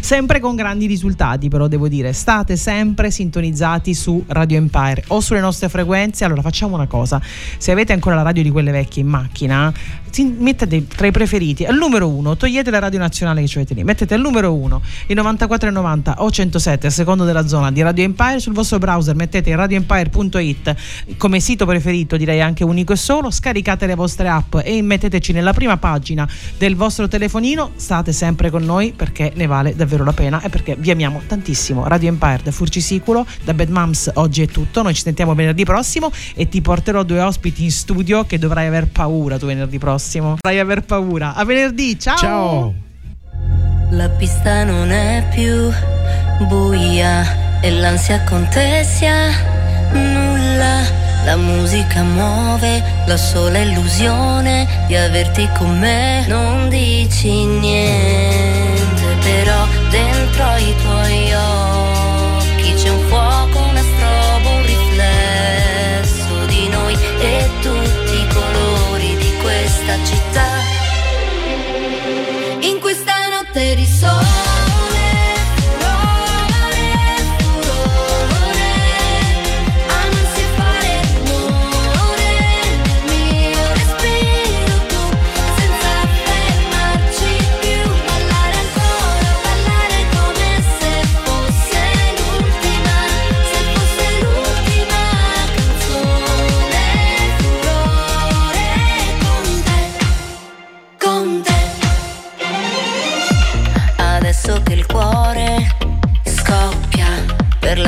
sempre 0.00 0.40
con 0.40 0.56
grandi 0.56 0.86
risultati, 0.86 1.48
però 1.48 1.68
devo 1.68 1.88
dire, 1.88 2.12
state 2.12 2.56
sempre 2.56 3.10
sintonizzati 3.10 3.94
su 3.94 4.24
Radio 4.28 4.56
Empire 4.56 5.04
o 5.08 5.20
sulle 5.20 5.40
nostre 5.40 5.68
frequenze. 5.68 6.24
Allora 6.24 6.42
facciamo 6.42 6.74
una 6.74 6.86
cosa: 6.86 7.20
se 7.58 7.70
avete 7.70 7.92
ancora 7.92 8.14
la 8.14 8.22
radio 8.22 8.42
di 8.42 8.50
quelle 8.50 8.70
vecchie 8.70 9.02
in 9.02 9.08
macchina, 9.08 9.72
mettete 10.38 10.86
tra 10.86 11.06
i 11.06 11.10
preferiti 11.10 11.57
al 11.66 11.76
numero 11.76 12.08
uno, 12.08 12.36
togliete 12.36 12.70
la 12.70 12.78
radio 12.78 12.98
nazionale 12.98 13.42
che 13.42 13.52
avete 13.54 13.74
lì, 13.74 13.82
mettete 13.82 14.14
al 14.14 14.20
numero 14.20 14.54
uno 14.54 14.82
i 15.06 15.14
94,90 15.14 16.14
o 16.18 16.30
107 16.30 16.86
a 16.86 16.90
secondo 16.90 17.24
della 17.24 17.46
zona 17.46 17.70
di 17.70 17.82
Radio 17.82 18.04
Empire 18.04 18.38
sul 18.38 18.52
vostro 18.52 18.78
browser, 18.78 19.14
mettete 19.14 19.54
radioempire.it 19.54 20.74
come 21.16 21.40
sito 21.40 21.66
preferito, 21.66 22.16
direi 22.16 22.40
anche 22.40 22.64
unico 22.64 22.92
e 22.92 22.96
solo, 22.96 23.30
scaricate 23.30 23.86
le 23.86 23.94
vostre 23.94 24.28
app 24.28 24.56
e 24.62 24.82
metteteci 24.82 25.32
nella 25.32 25.52
prima 25.52 25.76
pagina 25.78 26.28
del 26.58 26.76
vostro 26.76 27.08
telefonino, 27.08 27.72
state 27.76 28.12
sempre 28.12 28.50
con 28.50 28.64
noi 28.64 28.92
perché 28.94 29.32
ne 29.34 29.46
vale 29.46 29.74
davvero 29.74 30.04
la 30.04 30.12
pena 30.12 30.42
e 30.42 30.48
perché 30.48 30.76
vi 30.78 30.90
amiamo 30.90 31.22
tantissimo. 31.26 31.86
Radio 31.88 32.08
Empire 32.08 32.40
da 32.44 32.50
Furcisiculo, 32.50 33.26
da 33.44 33.54
Bad 33.54 33.70
Moms 33.70 34.10
oggi 34.14 34.42
è 34.42 34.46
tutto, 34.46 34.82
noi 34.82 34.94
ci 34.94 35.02
sentiamo 35.02 35.34
venerdì 35.34 35.64
prossimo 35.64 36.10
e 36.34 36.48
ti 36.48 36.60
porterò 36.60 37.02
due 37.02 37.20
ospiti 37.20 37.64
in 37.64 37.70
studio 37.70 38.24
che 38.24 38.38
dovrai 38.38 38.66
aver 38.66 38.88
paura 38.88 39.38
tu 39.38 39.46
venerdì 39.46 39.78
prossimo. 39.78 40.36
Dovrai 40.40 40.58
aver 40.58 40.82
paura. 40.82 41.34
Venerdì, 41.48 41.98
ciao! 41.98 42.16
Ciao! 42.18 42.74
La 43.92 44.10
pista 44.10 44.64
non 44.64 44.92
è 44.92 45.26
più 45.30 45.72
buia 46.46 47.60
e 47.62 47.70
l'ansia 47.70 48.22
contesia 48.24 49.30
nulla. 49.92 50.82
La 51.24 51.36
musica 51.36 52.02
muove 52.02 52.82
la 53.06 53.16
sola 53.16 53.60
illusione 53.60 54.84
di 54.88 54.94
averti 54.94 55.48
con 55.56 55.78
me. 55.78 56.26
Non 56.28 56.68
dici 56.68 57.46
niente, 57.46 58.47
questa 73.58 73.58
notte 73.58 73.74
di 73.74 74.57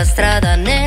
strada 0.04 0.56
nella 0.56 0.79